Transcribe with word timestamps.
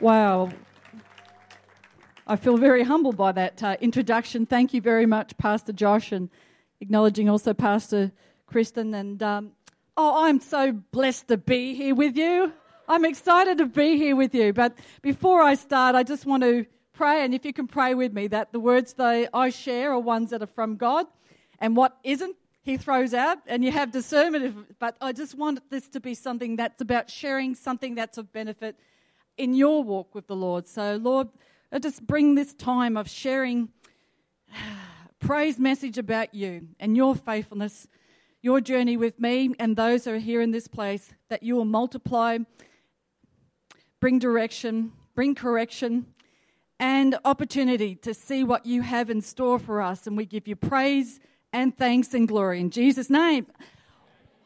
Wow. 0.00 0.50
I 2.24 2.36
feel 2.36 2.56
very 2.56 2.84
humbled 2.84 3.16
by 3.16 3.32
that 3.32 3.60
uh, 3.64 3.76
introduction. 3.80 4.46
Thank 4.46 4.72
you 4.72 4.80
very 4.80 5.06
much, 5.06 5.36
Pastor 5.38 5.72
Josh, 5.72 6.12
and 6.12 6.30
acknowledging 6.80 7.28
also 7.28 7.52
Pastor 7.52 8.12
Kristen. 8.46 8.94
And 8.94 9.20
um, 9.24 9.52
oh, 9.96 10.24
I'm 10.24 10.38
so 10.38 10.70
blessed 10.70 11.26
to 11.28 11.36
be 11.36 11.74
here 11.74 11.96
with 11.96 12.16
you. 12.16 12.52
I'm 12.86 13.04
excited 13.04 13.58
to 13.58 13.66
be 13.66 13.96
here 13.96 14.14
with 14.14 14.36
you. 14.36 14.52
But 14.52 14.78
before 15.02 15.42
I 15.42 15.56
start, 15.56 15.96
I 15.96 16.04
just 16.04 16.26
want 16.26 16.44
to 16.44 16.64
pray, 16.92 17.24
and 17.24 17.34
if 17.34 17.44
you 17.44 17.52
can 17.52 17.66
pray 17.66 17.94
with 17.94 18.12
me, 18.12 18.28
that 18.28 18.52
the 18.52 18.60
words 18.60 18.92
that 18.94 19.30
I 19.34 19.50
share 19.50 19.90
are 19.90 19.98
ones 19.98 20.30
that 20.30 20.42
are 20.42 20.46
from 20.46 20.76
God, 20.76 21.06
and 21.58 21.76
what 21.76 21.96
isn't, 22.04 22.36
He 22.62 22.76
throws 22.76 23.14
out, 23.14 23.38
and 23.48 23.64
you 23.64 23.72
have 23.72 23.90
discernment. 23.90 24.78
But 24.78 24.96
I 25.00 25.10
just 25.10 25.34
want 25.34 25.58
this 25.70 25.88
to 25.88 25.98
be 25.98 26.14
something 26.14 26.54
that's 26.54 26.80
about 26.80 27.10
sharing 27.10 27.56
something 27.56 27.96
that's 27.96 28.16
of 28.16 28.32
benefit 28.32 28.76
in 29.38 29.54
your 29.54 29.82
walk 29.82 30.14
with 30.14 30.26
the 30.26 30.36
Lord. 30.36 30.66
So, 30.66 30.96
Lord, 30.96 31.28
I 31.72 31.78
just 31.78 32.06
bring 32.06 32.34
this 32.34 32.52
time 32.52 32.96
of 32.96 33.08
sharing 33.08 33.70
praise 35.20 35.58
message 35.58 35.96
about 35.96 36.34
you 36.34 36.68
and 36.78 36.96
your 36.96 37.14
faithfulness, 37.14 37.88
your 38.42 38.60
journey 38.60 38.96
with 38.96 39.18
me 39.18 39.54
and 39.58 39.76
those 39.76 40.04
who 40.04 40.14
are 40.14 40.18
here 40.18 40.40
in 40.40 40.50
this 40.50 40.68
place, 40.68 41.12
that 41.28 41.42
you 41.42 41.54
will 41.54 41.64
multiply, 41.64 42.38
bring 44.00 44.18
direction, 44.18 44.92
bring 45.14 45.34
correction, 45.34 46.06
and 46.80 47.18
opportunity 47.24 47.94
to 47.96 48.14
see 48.14 48.44
what 48.44 48.66
you 48.66 48.82
have 48.82 49.10
in 49.10 49.20
store 49.20 49.58
for 49.58 49.80
us. 49.80 50.06
And 50.06 50.16
we 50.16 50.26
give 50.26 50.46
you 50.46 50.56
praise 50.56 51.18
and 51.52 51.76
thanks 51.76 52.14
and 52.14 52.28
glory 52.28 52.60
in 52.60 52.70
Jesus' 52.70 53.08
name. 53.08 53.46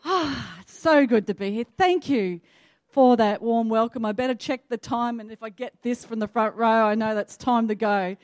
Ah, 0.04 0.58
oh, 0.58 0.62
so 0.66 1.06
good 1.06 1.28
to 1.28 1.34
be 1.34 1.52
here. 1.52 1.64
Thank 1.78 2.08
you 2.08 2.40
for 2.92 3.16
that 3.16 3.40
warm 3.40 3.70
welcome. 3.70 4.04
I 4.04 4.12
better 4.12 4.34
check 4.34 4.68
the 4.68 4.76
time, 4.76 5.18
and 5.18 5.32
if 5.32 5.42
I 5.42 5.48
get 5.48 5.82
this 5.82 6.04
from 6.04 6.18
the 6.18 6.28
front 6.28 6.54
row, 6.56 6.86
I 6.86 6.94
know 6.94 7.14
that's 7.14 7.38
time 7.38 7.68
to 7.68 7.74
go. 7.74 8.16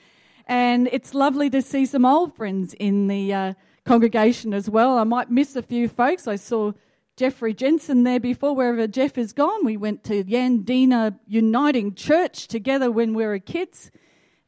And 0.47 0.89
it's 0.93 1.15
lovely 1.15 1.49
to 1.51 1.63
see 1.63 1.87
some 1.87 2.05
old 2.05 2.37
friends 2.37 2.75
in 2.75 3.09
the 3.09 3.33
uh, 3.33 3.55
congregation 3.87 4.53
as 4.53 4.69
well. 4.69 4.99
I 4.99 5.05
might 5.05 5.31
miss 5.31 5.57
a 5.57 5.63
few 5.63 5.89
folks. 5.89 6.29
I 6.29 6.37
saw 6.37 6.73
Jeffrey 7.17 7.55
Jensen 7.55 8.05
there 8.05 8.21
before, 8.21 8.55
wherever 8.55 8.87
Jeff 8.87 9.17
is 9.17 9.33
gone. 9.33 9.65
We 9.65 9.79
went 9.79 10.05
to 10.05 10.23
Yandina 10.23 11.19
Uniting 11.27 11.95
Church 11.95 12.47
together 12.47 12.91
when 12.91 13.15
we 13.15 13.25
were 13.25 13.39
kids, 13.39 13.91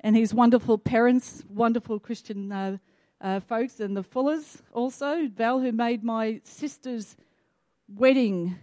and 0.01 0.15
his 0.15 0.35
wonderful 0.35 0.77
parents, 0.77 1.45
wonderful 1.49 1.99
Christian 1.99 2.53
uh, 2.53 2.77
uh, 3.23 3.41
folks, 3.41 3.81
and 3.81 3.97
the 3.97 4.05
Fullers 4.05 4.61
also. 4.73 5.29
Val, 5.29 5.61
who 5.61 5.73
made 5.73 6.05
my 6.05 6.43
sister's 6.45 7.17
wedding 7.89 8.57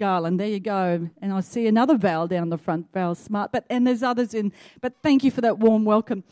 garland. 0.00 0.40
There 0.40 0.48
you 0.48 0.58
go. 0.58 1.08
And 1.20 1.32
I 1.32 1.40
see 1.40 1.66
another 1.68 1.96
Val 1.96 2.26
down 2.26 2.48
the 2.48 2.58
front, 2.58 2.92
Val 2.92 3.14
Smart. 3.14 3.52
But 3.52 3.66
and 3.70 3.86
there's 3.86 4.02
others 4.02 4.34
in. 4.34 4.52
But 4.80 4.94
thank 5.02 5.22
you 5.22 5.30
for 5.30 5.42
that 5.42 5.58
warm 5.58 5.84
welcome. 5.84 6.24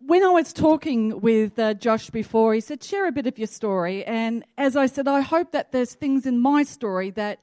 When 0.00 0.24
I 0.24 0.30
was 0.30 0.52
talking 0.52 1.20
with 1.20 1.58
uh, 1.58 1.74
Josh 1.74 2.10
before, 2.10 2.54
he 2.54 2.60
said, 2.60 2.82
share 2.82 3.06
a 3.06 3.12
bit 3.12 3.26
of 3.26 3.38
your 3.38 3.46
story. 3.46 4.04
And 4.04 4.44
as 4.58 4.76
I 4.76 4.86
said, 4.86 5.06
I 5.06 5.20
hope 5.20 5.52
that 5.52 5.72
there's 5.72 5.94
things 5.94 6.26
in 6.26 6.40
my 6.40 6.62
story 6.62 7.10
that 7.12 7.38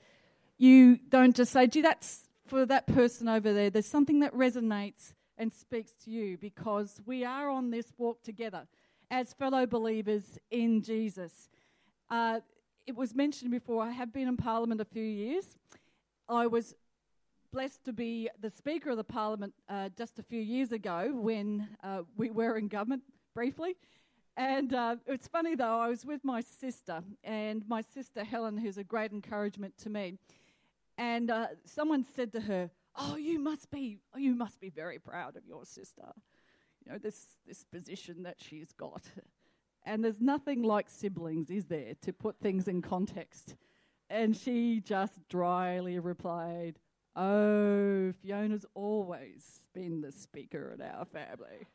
you 0.57 0.97
don't 1.09 1.35
just 1.35 1.51
say, 1.53 1.67
gee, 1.67 1.81
that's 1.81 2.27
for 2.47 2.65
that 2.65 2.87
person 2.87 3.27
over 3.29 3.53
there. 3.53 3.69
There's 3.69 3.87
something 3.87 4.19
that 4.19 4.33
resonates 4.33 5.13
and 5.37 5.53
speaks 5.53 5.93
to 6.03 6.11
you 6.11 6.37
because 6.37 6.99
we 7.05 7.23
are 7.23 7.49
on 7.49 7.71
this 7.71 7.93
walk 7.97 8.23
together 8.23 8.67
as 9.09 9.33
fellow 9.33 9.65
believers 9.65 10.39
in 10.49 10.81
Jesus. 10.81 11.49
Uh, 12.09 12.41
it 12.91 12.97
was 12.97 13.15
mentioned 13.15 13.51
before, 13.51 13.81
I 13.81 13.91
have 13.91 14.11
been 14.11 14.27
in 14.27 14.35
Parliament 14.35 14.81
a 14.81 14.85
few 14.85 15.01
years. 15.01 15.45
I 16.27 16.45
was 16.45 16.75
blessed 17.49 17.85
to 17.85 17.93
be 17.93 18.29
the 18.41 18.49
Speaker 18.49 18.89
of 18.89 18.97
the 18.97 19.03
Parliament 19.05 19.53
uh, 19.69 19.87
just 19.97 20.19
a 20.19 20.23
few 20.23 20.41
years 20.41 20.73
ago 20.73 21.13
when 21.15 21.69
uh, 21.85 22.01
we 22.17 22.31
were 22.31 22.57
in 22.57 22.67
government 22.67 23.03
briefly. 23.33 23.77
And 24.35 24.73
uh, 24.73 24.97
it's 25.07 25.25
funny 25.25 25.55
though, 25.55 25.79
I 25.79 25.87
was 25.87 26.05
with 26.05 26.25
my 26.25 26.41
sister, 26.41 27.01
and 27.23 27.65
my 27.65 27.79
sister 27.79 28.25
Helen, 28.25 28.57
who's 28.57 28.77
a 28.77 28.83
great 28.83 29.13
encouragement 29.13 29.77
to 29.83 29.89
me. 29.89 30.17
And 30.97 31.31
uh, 31.31 31.47
someone 31.63 32.03
said 32.03 32.33
to 32.33 32.41
her, 32.41 32.71
"Oh, 32.97 33.15
you 33.15 33.39
must 33.39 33.71
be, 33.71 33.99
oh, 34.13 34.17
you 34.17 34.35
must 34.35 34.59
be 34.59 34.69
very 34.69 34.99
proud 34.99 35.37
of 35.37 35.45
your 35.45 35.63
sister. 35.63 36.11
You 36.83 36.91
know 36.91 36.97
this 36.97 37.37
this 37.47 37.63
position 37.63 38.23
that 38.23 38.35
she's 38.37 38.73
got." 38.73 39.03
And 39.83 40.03
there's 40.03 40.21
nothing 40.21 40.61
like 40.63 40.89
siblings, 40.89 41.49
is 41.49 41.65
there, 41.65 41.93
to 42.01 42.13
put 42.13 42.39
things 42.39 42.67
in 42.67 42.81
context? 42.81 43.55
And 44.09 44.35
she 44.35 44.79
just 44.79 45.27
dryly 45.29 45.97
replied, 45.97 46.77
Oh, 47.15 48.13
Fiona's 48.21 48.65
always 48.73 49.61
been 49.73 50.01
the 50.01 50.11
speaker 50.11 50.73
in 50.73 50.81
our 50.81 51.05
family. 51.05 51.67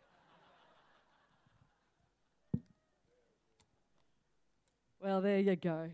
well, 5.01 5.21
there 5.21 5.41
you 5.41 5.57
go. 5.57 5.91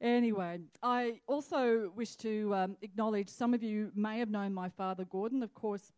Anyway, 0.00 0.60
I 0.82 1.20
also 1.26 1.90
wish 1.96 2.16
to 2.16 2.54
um, 2.54 2.76
acknowledge 2.82 3.30
some 3.30 3.54
of 3.54 3.62
you 3.62 3.90
may 3.94 4.18
have 4.18 4.30
known 4.30 4.52
my 4.52 4.68
father, 4.68 5.06
Gordon. 5.06 5.42
Of 5.42 5.54
course, 5.54 5.92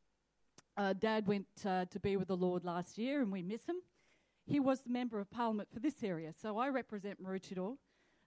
uh, 0.77 0.93
Dad 0.93 1.27
went 1.27 1.47
uh, 1.67 1.87
to 1.87 1.99
be 1.99 2.17
with 2.17 2.29
the 2.29 2.37
Lord 2.37 2.65
last 2.65 2.97
year, 2.97 3.21
and 3.21 3.33
we 3.33 3.43
miss 3.43 3.65
him 3.67 3.77
he 4.48 4.60
was 4.60 4.81
the 4.81 4.91
member 4.91 5.20
of 5.20 5.31
parliament 5.31 5.69
for 5.72 5.78
this 5.78 6.03
area. 6.03 6.32
So 6.32 6.59
I 6.59 6.70
represent 6.70 7.22
Maroochydore, 7.22 7.76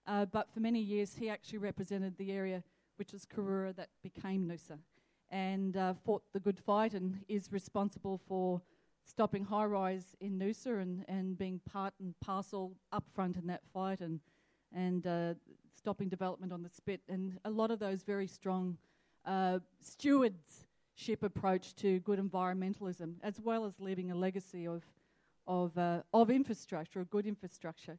uh, 0.06 0.24
but 0.26 0.52
for 0.54 0.60
many 0.60 0.80
years 0.80 1.16
he 1.16 1.28
actually 1.28 1.58
represented 1.58 2.16
the 2.16 2.30
area 2.30 2.62
which 2.96 3.12
was 3.12 3.26
Cooroora 3.26 3.74
that 3.74 3.88
became 4.02 4.46
Noosa 4.46 4.78
and 5.30 5.76
uh, 5.76 5.94
fought 6.04 6.22
the 6.32 6.38
good 6.38 6.60
fight 6.60 6.94
and 6.94 7.24
is 7.28 7.50
responsible 7.50 8.20
for 8.28 8.62
stopping 9.04 9.44
high 9.44 9.64
rise 9.64 10.14
in 10.20 10.38
Noosa 10.38 10.80
and, 10.80 11.04
and 11.08 11.36
being 11.36 11.60
part 11.70 11.94
and 11.98 12.14
parcel 12.20 12.76
up 12.92 13.04
front 13.12 13.36
in 13.36 13.48
that 13.48 13.62
fight 13.72 14.00
and, 14.00 14.20
and 14.72 15.06
uh, 15.06 15.34
stopping 15.76 16.08
development 16.08 16.52
on 16.52 16.62
the 16.62 16.68
spit. 16.68 17.00
And 17.08 17.38
a 17.44 17.50
lot 17.50 17.72
of 17.72 17.80
those 17.80 18.04
very 18.04 18.28
strong 18.28 18.76
uh, 19.24 19.58
stewardship 19.80 21.22
approach 21.22 21.74
to 21.76 21.98
good 22.00 22.20
environmentalism, 22.20 23.14
as 23.24 23.40
well 23.40 23.64
as 23.64 23.80
leaving 23.80 24.12
a 24.12 24.14
legacy 24.14 24.68
of 24.68 24.84
of, 25.46 25.76
uh, 25.76 26.02
of 26.12 26.30
infrastructure, 26.30 27.00
of 27.00 27.10
good 27.10 27.26
infrastructure. 27.26 27.98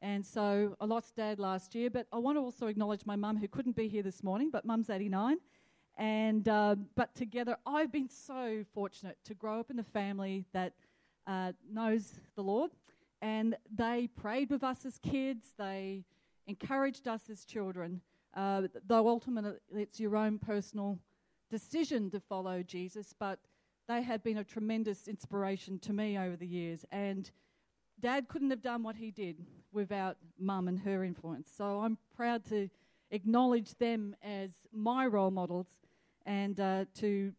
And 0.00 0.24
so 0.24 0.76
I 0.80 0.84
lost 0.84 1.16
dad 1.16 1.38
last 1.38 1.74
year, 1.74 1.90
but 1.90 2.06
I 2.12 2.18
want 2.18 2.36
to 2.36 2.40
also 2.40 2.68
acknowledge 2.68 3.04
my 3.04 3.16
mum 3.16 3.36
who 3.36 3.48
couldn't 3.48 3.74
be 3.74 3.88
here 3.88 4.02
this 4.02 4.22
morning, 4.22 4.50
but 4.50 4.64
mum's 4.64 4.90
89. 4.90 5.38
And, 5.96 6.48
uh, 6.48 6.76
but 6.94 7.14
together, 7.16 7.56
I've 7.66 7.90
been 7.90 8.08
so 8.08 8.64
fortunate 8.72 9.18
to 9.24 9.34
grow 9.34 9.58
up 9.58 9.70
in 9.70 9.80
a 9.80 9.84
family 9.84 10.44
that 10.52 10.74
uh, 11.26 11.52
knows 11.70 12.14
the 12.36 12.42
Lord. 12.42 12.70
And 13.20 13.56
they 13.74 14.08
prayed 14.14 14.50
with 14.50 14.62
us 14.62 14.86
as 14.86 14.98
kids, 14.98 15.48
they 15.58 16.04
encouraged 16.46 17.08
us 17.08 17.22
as 17.28 17.44
children, 17.44 18.00
uh, 18.34 18.62
though 18.86 19.08
ultimately 19.08 19.58
it's 19.72 19.98
your 19.98 20.16
own 20.16 20.38
personal 20.38 21.00
decision 21.50 22.10
to 22.10 22.20
follow 22.20 22.62
Jesus. 22.62 23.12
But 23.18 23.40
they 23.88 24.02
have 24.02 24.22
been 24.22 24.38
a 24.38 24.44
tremendous 24.44 25.08
inspiration 25.08 25.78
to 25.80 25.92
me 25.92 26.18
over 26.18 26.36
the 26.36 26.46
years. 26.46 26.84
And 26.92 27.30
Dad 27.98 28.28
couldn't 28.28 28.50
have 28.50 28.62
done 28.62 28.82
what 28.82 28.96
he 28.96 29.10
did 29.10 29.44
without 29.72 30.18
Mum 30.38 30.68
and 30.68 30.78
her 30.80 31.02
influence. 31.02 31.50
So 31.56 31.80
I'm 31.80 31.96
proud 32.14 32.44
to 32.50 32.68
acknowledge 33.10 33.74
them 33.78 34.14
as 34.22 34.50
my 34.72 35.06
role 35.06 35.30
models 35.30 35.68
and 36.26 36.60
uh, 36.60 36.84
to 36.96 37.32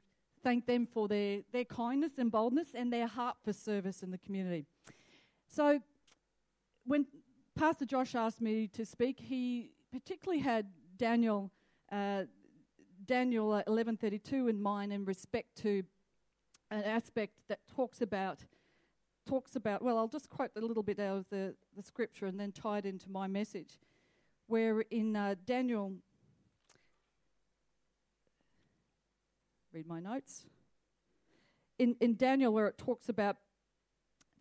thank 0.43 0.65
them 0.65 0.87
for 0.91 1.07
their, 1.07 1.41
their 1.51 1.65
kindness 1.65 2.13
and 2.17 2.31
boldness 2.31 2.69
and 2.73 2.91
their 2.91 3.07
heart 3.07 3.37
for 3.43 3.53
service 3.53 4.01
in 4.01 4.09
the 4.09 4.17
community. 4.17 4.65
So 5.47 5.79
when 6.85 7.05
Pastor 7.55 7.85
Josh 7.85 8.15
asked 8.15 8.41
me 8.41 8.67
to 8.69 8.85
speak, 8.85 9.19
he 9.19 9.71
particularly 9.91 10.41
had 10.41 10.67
Daniel 10.97 11.51
uh, 11.91 12.23
Daniel 13.05 13.63
11:32 13.67 14.49
in 14.49 14.61
mind 14.61 14.93
in 14.93 15.05
respect 15.05 15.55
to 15.63 15.83
an 16.71 16.83
aspect 16.83 17.33
that 17.47 17.59
talks 17.75 18.01
about 18.01 18.39
talks 19.27 19.55
about 19.55 19.81
well 19.83 19.97
i'll 19.97 20.07
just 20.07 20.29
quote 20.29 20.49
a 20.55 20.59
little 20.59 20.83
bit 20.83 20.99
out 20.99 21.17
of 21.17 21.25
the, 21.29 21.53
the 21.75 21.83
scripture 21.83 22.25
and 22.25 22.39
then 22.39 22.51
tie 22.51 22.79
it 22.79 22.85
into 22.85 23.09
my 23.09 23.27
message 23.27 23.79
where 24.47 24.81
in 24.89 25.15
uh, 25.15 25.35
daniel 25.45 25.93
read 29.71 29.87
my 29.87 29.99
notes. 29.99 30.45
In, 31.77 31.95
in 31.99 32.15
daniel 32.15 32.51
where 32.53 32.67
it 32.67 32.77
talks 32.77 33.09
about 33.09 33.37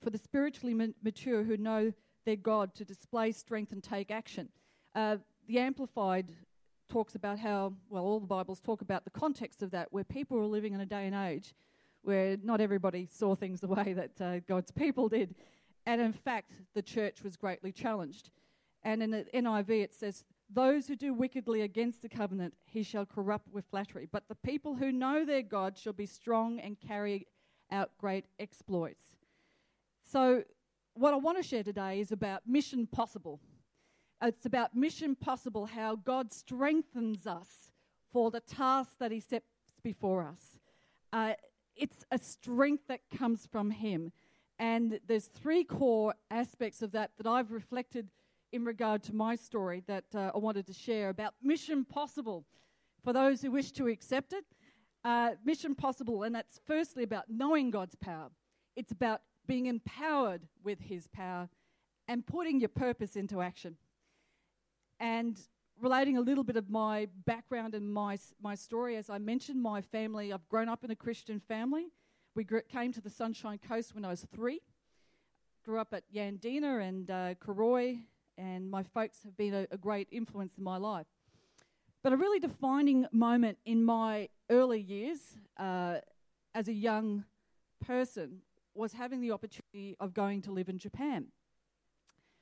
for 0.01 0.11
the 0.11 0.19
spiritually 0.19 0.75
ma- 0.75 0.95
mature 1.03 1.45
who 1.45 1.57
know 1.57 1.93
their 2.25 2.37
god 2.37 2.75
to 2.75 2.85
display 2.85 3.33
strength 3.33 3.73
and 3.73 3.83
take 3.83 4.11
action. 4.11 4.49
Uh, 4.95 5.17
the 5.47 5.59
amplified 5.59 6.31
talks 6.89 7.15
about 7.15 7.39
how 7.39 7.75
well 7.91 8.05
all 8.05 8.21
the 8.21 8.27
bibles 8.27 8.61
talk 8.61 8.81
about 8.81 9.05
the 9.05 9.11
context 9.11 9.63
of 9.63 9.71
that 9.71 9.93
where 9.93 10.05
people 10.05 10.39
are 10.39 10.47
living 10.47 10.73
in 10.73 10.81
a 10.81 10.87
day 10.87 11.07
and 11.07 11.15
age 11.15 11.55
where 12.03 12.37
not 12.43 12.61
everybody 12.61 13.07
saw 13.07 13.35
things 13.35 13.61
the 13.61 13.69
way 13.79 13.93
that 13.93 14.21
uh, 14.21 14.41
God's 14.41 14.71
people 14.71 15.09
did. 15.09 15.35
And 15.87 16.01
in 16.01 16.13
fact, 16.13 16.53
the 16.75 16.83
church 16.83 17.23
was 17.23 17.37
greatly 17.37 17.73
challenged. 17.73 18.31
And 18.83 19.03
in 19.03 19.11
the 19.11 19.25
NIV, 19.35 19.71
it 19.71 19.95
says, 19.95 20.25
Those 20.51 20.87
who 20.87 20.97
do 20.97 21.13
wickedly 21.13 21.63
against 21.63 22.03
the 22.03 22.09
covenant, 22.09 22.55
he 22.67 22.83
shall 22.83 23.07
corrupt 23.07 23.53
with 23.53 23.65
flattery. 23.71 24.09
But 24.11 24.29
the 24.29 24.35
people 24.35 24.75
who 24.75 24.93
know 24.93 25.25
their 25.25 25.43
God 25.43 25.77
shall 25.77 25.93
be 25.93 26.07
strong 26.07 26.61
and 26.61 26.79
carry 26.79 27.27
out 27.71 27.91
great 27.99 28.27
exploits. 28.39 29.03
So, 30.03 30.45
what 30.95 31.15
I 31.15 31.17
want 31.17 31.37
to 31.37 31.43
share 31.43 31.63
today 31.63 32.01
is 32.01 32.13
about 32.13 32.43
Mission 32.47 32.87
Possible. 32.87 33.41
It's 34.23 34.47
about 34.47 34.75
Mission 34.75 35.15
Possible, 35.15 35.67
how 35.67 35.97
God 35.97 36.33
strengthens 36.33 37.27
us 37.27 37.71
for 38.13 38.31
the 38.31 38.41
task 38.41 38.99
that 38.99 39.13
He 39.13 39.21
sets 39.21 39.47
before 39.83 40.25
us. 40.25 40.59
Uh, 41.13 41.35
it's 41.79 42.05
a 42.11 42.19
strength 42.19 42.85
that 42.89 43.01
comes 43.17 43.47
from 43.47 43.71
Him. 43.71 44.13
And 44.59 44.99
there's 45.07 45.27
three 45.27 45.65
core 45.65 46.15
aspects 46.31 46.83
of 46.83 46.93
that 46.93 47.13
that 47.17 47.27
I've 47.27 47.53
reflected 47.53 48.09
in 48.53 48.65
regard 48.65 49.03
to 49.05 49.15
my 49.15 49.37
story 49.37 49.83
that 49.87 50.05
uh, 50.15 50.33
I 50.35 50.39
wanted 50.39 50.67
to 50.67 50.73
share 50.73 51.11
about 51.11 51.35
Mission 51.43 51.85
Possible 51.85 52.45
for 53.05 53.13
those 53.13 53.43
who 53.43 53.51
wish 53.51 53.73
to 53.73 53.87
accept 53.87 54.33
it. 54.33 54.45
Uh, 55.05 55.33
Mission 55.45 55.75
Possible, 55.75 56.25
and 56.25 56.35
that's 56.35 56.61
firstly 56.67 57.05
about 57.05 57.25
knowing 57.29 57.71
God's 57.71 57.95
power. 57.95 58.31
It's 58.75 58.91
about 58.91 59.23
being 59.47 59.67
empowered 59.67 60.43
with 60.65 60.81
His 60.81 61.07
power 61.07 61.49
and 62.09 62.27
putting 62.27 62.59
your 62.59 62.69
purpose 62.69 63.17
into 63.17 63.41
action. 63.41 63.77
And 64.99 65.39
relating 65.81 66.17
a 66.17 66.21
little 66.21 66.45
bit 66.45 66.57
of 66.57 66.69
my 66.69 67.09
background 67.25 67.75
and 67.75 67.93
my, 67.93 68.19
my 68.43 68.55
story, 68.55 68.97
as 68.97 69.09
I 69.09 69.19
mentioned, 69.19 69.63
my 69.63 69.81
family, 69.81 70.33
I've 70.33 70.49
grown 70.49 70.69
up 70.69 70.85
in 70.85 70.91
a 70.91 70.97
Christian 70.97 71.41
family. 71.41 71.87
We 72.35 72.47
came 72.69 72.93
to 72.93 73.01
the 73.01 73.11
Sunshine 73.11 73.59
Coast 73.59 73.95
when 73.95 74.05
I 74.05 74.09
was 74.09 74.27
three. 74.35 74.61
Grew 75.65 75.79
up 75.79 75.93
at 75.93 76.05
Yandina 76.13 76.87
and 76.87 77.11
uh, 77.11 77.35
Karoi, 77.35 78.01
and 78.37 78.71
my 78.71 78.83
folks 78.83 79.23
have 79.25 79.37
been 79.37 79.55
a, 79.55 79.67
a 79.71 79.77
great 79.77 80.09
influence 80.11 80.55
in 80.57 80.65
my 80.65 80.77
life. 80.77 81.07
But 82.03 82.13
a 82.13 82.17
really 82.17 82.39
defining 82.39 83.07
moment 83.13 83.59
in 83.65 83.85
my 83.85 84.29
early 84.51 84.81
years 84.81 85.19
uh, 85.59 85.99
as 86.55 86.69
a 86.69 86.73
young 86.73 87.25
person 87.85 88.43
was 88.75 88.93
having 88.93 89.21
the 89.21 89.33
opportunity 89.33 89.97
of 89.99 90.15
going 90.15 90.43
to 90.43 90.53
live 90.53 90.69
in 90.69 90.79
Japan. 90.79 91.27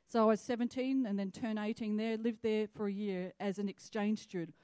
So 0.08 0.23
I 0.23 0.26
was 0.26 0.41
17 0.41 1.05
and 1.05 1.19
then 1.19 1.32
turned 1.32 1.58
18 1.58 1.97
there, 1.97 2.17
lived 2.17 2.43
there 2.43 2.69
for 2.69 2.87
a 2.87 2.93
year 2.93 3.32
as 3.41 3.58
an 3.58 3.69
exchange 3.69 4.20
student. 4.20 4.55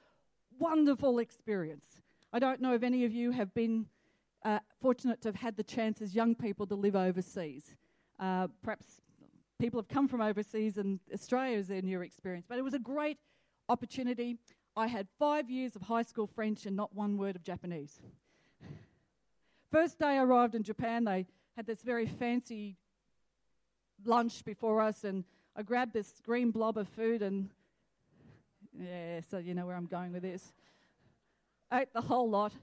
Wonderful 0.57 1.19
experience. 1.19 1.85
I 2.31 2.39
don't 2.39 2.61
know 2.61 2.73
if 2.73 2.81
any 2.81 3.03
of 3.03 3.11
you 3.11 3.31
have 3.31 3.53
been 3.53 3.87
uh, 4.45 4.59
fortunate 4.81 5.21
to 5.21 5.27
have 5.27 5.35
had 5.35 5.57
the 5.57 5.63
chance 5.63 6.01
as 6.01 6.15
young 6.15 6.33
people 6.33 6.65
to 6.67 6.75
live 6.75 6.95
overseas. 6.95 7.75
Uh, 8.19 8.47
perhaps 8.63 9.01
people 9.59 9.79
have 9.79 9.89
come 9.89 10.07
from 10.07 10.21
overseas 10.21 10.77
and 10.77 10.99
Australia 11.13 11.57
is 11.57 11.67
their 11.67 11.81
new 11.81 12.01
experience, 12.01 12.45
but 12.47 12.57
it 12.57 12.63
was 12.63 12.73
a 12.73 12.79
great 12.79 13.17
opportunity. 13.67 14.37
I 14.77 14.87
had 14.87 15.07
five 15.19 15.49
years 15.49 15.75
of 15.75 15.83
high 15.83 16.03
school 16.03 16.25
French 16.25 16.65
and 16.65 16.75
not 16.75 16.95
one 16.95 17.17
word 17.17 17.35
of 17.35 17.43
Japanese. 17.43 18.01
First 19.71 19.99
day 19.99 20.17
I 20.17 20.23
arrived 20.23 20.55
in 20.55 20.63
Japan, 20.63 21.03
they 21.03 21.25
had 21.57 21.65
this 21.65 21.81
very 21.81 22.05
fancy 22.05 22.77
lunch 24.07 24.43
before 24.43 24.81
us, 24.81 25.03
and 25.03 25.23
I 25.55 25.63
grabbed 25.63 25.93
this 25.93 26.21
green 26.25 26.51
blob 26.51 26.77
of 26.77 26.87
food, 26.89 27.21
and 27.21 27.49
yeah, 28.79 29.21
so 29.29 29.37
you 29.37 29.53
know 29.53 29.65
where 29.65 29.75
I'm 29.75 29.85
going 29.85 30.11
with 30.11 30.23
this. 30.23 30.51
ate 31.71 31.93
the 31.93 32.01
whole 32.01 32.29
lot. 32.29 32.53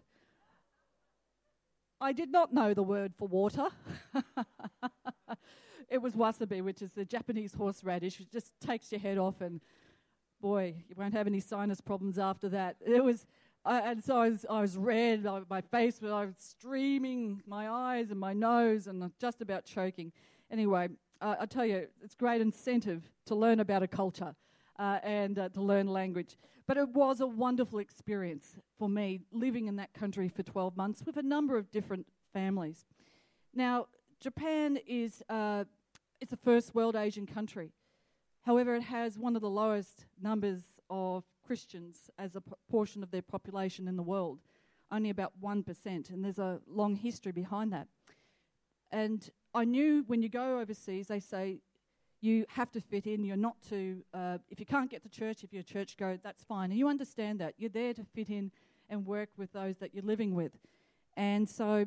I 2.00 2.12
did 2.12 2.30
not 2.30 2.52
know 2.52 2.72
the 2.72 2.82
word 2.82 3.12
for 3.14 3.28
water. 3.28 3.68
it 5.90 5.98
was 6.00 6.14
wasabi, 6.14 6.62
which 6.62 6.80
is 6.80 6.92
the 6.92 7.04
Japanese 7.04 7.52
horseradish. 7.52 8.20
It 8.20 8.32
just 8.32 8.52
takes 8.60 8.90
your 8.90 9.00
head 9.00 9.18
off, 9.18 9.40
and 9.40 9.60
boy, 10.40 10.74
you 10.88 10.94
won't 10.96 11.14
have 11.14 11.26
any 11.26 11.40
sinus 11.40 11.80
problems 11.80 12.18
after 12.18 12.48
that. 12.48 12.76
It 12.80 13.04
was, 13.04 13.26
uh, 13.64 13.82
and 13.84 14.02
so 14.02 14.16
I 14.16 14.30
was, 14.30 14.46
I 14.48 14.60
was 14.62 14.76
red. 14.76 15.26
I, 15.26 15.42
my 15.50 15.60
face 15.60 16.00
was, 16.00 16.10
I 16.10 16.24
was 16.24 16.36
streaming, 16.38 17.42
my 17.46 17.68
eyes 17.68 18.10
and 18.10 18.18
my 18.18 18.32
nose, 18.32 18.86
and 18.86 19.12
just 19.20 19.42
about 19.42 19.66
choking. 19.66 20.12
Anyway, 20.50 20.88
uh, 21.20 21.36
I 21.40 21.46
tell 21.46 21.66
you, 21.66 21.86
it's 22.02 22.14
great 22.14 22.40
incentive 22.40 23.10
to 23.26 23.34
learn 23.34 23.60
about 23.60 23.82
a 23.82 23.88
culture 23.88 24.34
uh, 24.78 24.98
and 25.02 25.38
uh, 25.38 25.48
to 25.50 25.60
learn 25.60 25.86
language. 25.86 26.36
But 26.66 26.76
it 26.76 26.88
was 26.90 27.20
a 27.20 27.26
wonderful 27.26 27.78
experience 27.78 28.56
for 28.78 28.88
me 28.88 29.20
living 29.32 29.66
in 29.66 29.76
that 29.76 29.92
country 29.92 30.28
for 30.28 30.42
12 30.42 30.76
months 30.76 31.02
with 31.04 31.16
a 31.16 31.22
number 31.22 31.56
of 31.56 31.70
different 31.70 32.06
families. 32.32 32.86
Now, 33.52 33.86
Japan 34.20 34.78
is 34.86 35.22
uh, 35.28 35.64
it's 36.20 36.32
a 36.32 36.36
first 36.36 36.74
world 36.74 36.96
Asian 36.96 37.26
country. 37.26 37.72
However, 38.42 38.74
it 38.74 38.82
has 38.82 39.18
one 39.18 39.36
of 39.36 39.42
the 39.42 39.50
lowest 39.50 40.06
numbers 40.20 40.62
of 40.88 41.24
Christians 41.46 42.10
as 42.18 42.36
a 42.36 42.42
portion 42.70 43.02
of 43.02 43.10
their 43.10 43.22
population 43.22 43.88
in 43.88 43.96
the 43.96 44.02
world, 44.02 44.40
only 44.90 45.10
about 45.10 45.32
1%, 45.42 46.10
and 46.10 46.24
there's 46.24 46.38
a 46.38 46.60
long 46.66 46.96
history 46.96 47.32
behind 47.32 47.72
that. 47.72 47.88
And 48.90 49.28
I 49.54 49.64
knew 49.64 50.04
when 50.06 50.22
you 50.22 50.28
go 50.28 50.60
overseas, 50.60 51.08
they 51.08 51.20
say 51.20 51.60
you 52.20 52.44
have 52.48 52.70
to 52.72 52.80
fit 52.80 53.06
in. 53.06 53.24
You're 53.24 53.36
not 53.36 53.56
to, 53.70 54.02
uh, 54.14 54.38
if 54.50 54.60
you 54.60 54.66
can't 54.66 54.90
get 54.90 55.02
to 55.02 55.08
church, 55.08 55.42
if 55.42 55.52
you're 55.52 55.62
a 55.62 55.64
church 55.64 55.96
goer, 55.96 56.18
that's 56.22 56.44
fine. 56.44 56.70
And 56.70 56.78
you 56.78 56.88
understand 56.88 57.40
that. 57.40 57.54
You're 57.58 57.70
there 57.70 57.94
to 57.94 58.04
fit 58.14 58.28
in 58.28 58.52
and 58.88 59.06
work 59.06 59.30
with 59.36 59.52
those 59.52 59.78
that 59.78 59.94
you're 59.94 60.04
living 60.04 60.34
with. 60.34 60.52
And 61.16 61.48
so 61.48 61.86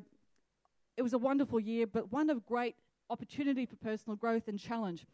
it 0.98 1.02
was 1.02 1.14
a 1.14 1.18
wonderful 1.18 1.60
year, 1.60 1.88
but 1.88 2.12
one 2.12 2.30
of 2.30 2.46
great 2.46 2.76
opportunity 3.10 3.66
for 3.66 3.76
personal 3.76 4.16
growth 4.16 4.48
and 4.48 4.60
challenge. 4.60 5.06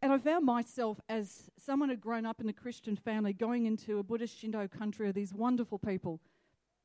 And 0.00 0.12
I 0.12 0.18
found 0.18 0.46
myself 0.46 1.00
as 1.08 1.50
someone 1.58 1.88
who'd 1.88 2.00
grown 2.00 2.24
up 2.24 2.40
in 2.40 2.48
a 2.48 2.52
Christian 2.52 2.96
family 2.96 3.32
going 3.32 3.66
into 3.66 3.98
a 3.98 4.02
Buddhist 4.02 4.38
Shinto 4.38 4.68
country 4.68 5.08
of 5.08 5.14
these 5.14 5.34
wonderful 5.34 5.78
people, 5.78 6.20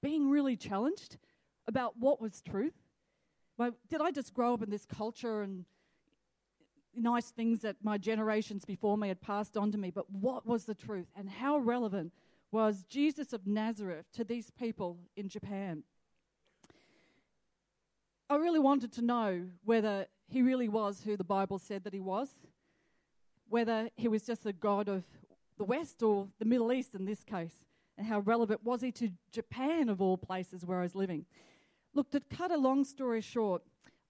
being 0.01 0.29
really 0.29 0.55
challenged 0.55 1.17
about 1.67 1.97
what 1.97 2.19
was 2.19 2.41
truth 2.41 2.82
did 3.89 4.01
I 4.01 4.11
just 4.11 4.33
grow 4.33 4.53
up 4.53 4.61
in 4.61 4.69
this 4.69 4.85
culture 4.85 5.41
and 5.41 5.65
nice 6.95 7.31
things 7.31 7.61
that 7.61 7.77
my 7.83 7.97
generations 7.97 8.65
before 8.65 8.97
me 8.97 9.07
had 9.07 9.21
passed 9.21 9.57
on 9.57 9.71
to 9.71 9.77
me? 9.77 9.91
But 9.91 10.09
what 10.11 10.45
was 10.45 10.65
the 10.65 10.75
truth? 10.75 11.07
And 11.15 11.29
how 11.29 11.57
relevant 11.57 12.13
was 12.51 12.83
Jesus 12.83 13.33
of 13.33 13.47
Nazareth 13.47 14.05
to 14.13 14.23
these 14.23 14.51
people 14.51 14.99
in 15.15 15.27
Japan? 15.27 15.83
I 18.29 18.35
really 18.35 18.59
wanted 18.59 18.91
to 18.93 19.01
know 19.01 19.47
whether 19.63 20.07
he 20.27 20.41
really 20.41 20.69
was 20.69 21.01
who 21.03 21.17
the 21.17 21.23
Bible 21.23 21.59
said 21.59 21.83
that 21.83 21.93
he 21.93 21.99
was, 21.99 22.29
whether 23.49 23.89
he 23.95 24.07
was 24.07 24.23
just 24.23 24.45
a 24.45 24.53
God 24.53 24.87
of 24.87 25.03
the 25.57 25.63
West 25.63 26.01
or 26.01 26.27
the 26.39 26.45
Middle 26.45 26.71
East 26.73 26.95
in 26.95 27.05
this 27.05 27.23
case, 27.23 27.63
and 27.97 28.07
how 28.07 28.19
relevant 28.19 28.63
was 28.63 28.81
he 28.81 28.91
to 28.93 29.11
Japan 29.31 29.89
of 29.89 30.01
all 30.01 30.17
places 30.17 30.65
where 30.65 30.79
I 30.79 30.83
was 30.83 30.95
living. 30.95 31.25
Look, 31.95 32.09
to 32.11 32.19
cut 32.21 32.51
a 32.51 32.57
long 32.57 32.83
story 32.83 33.21
short, 33.21 33.61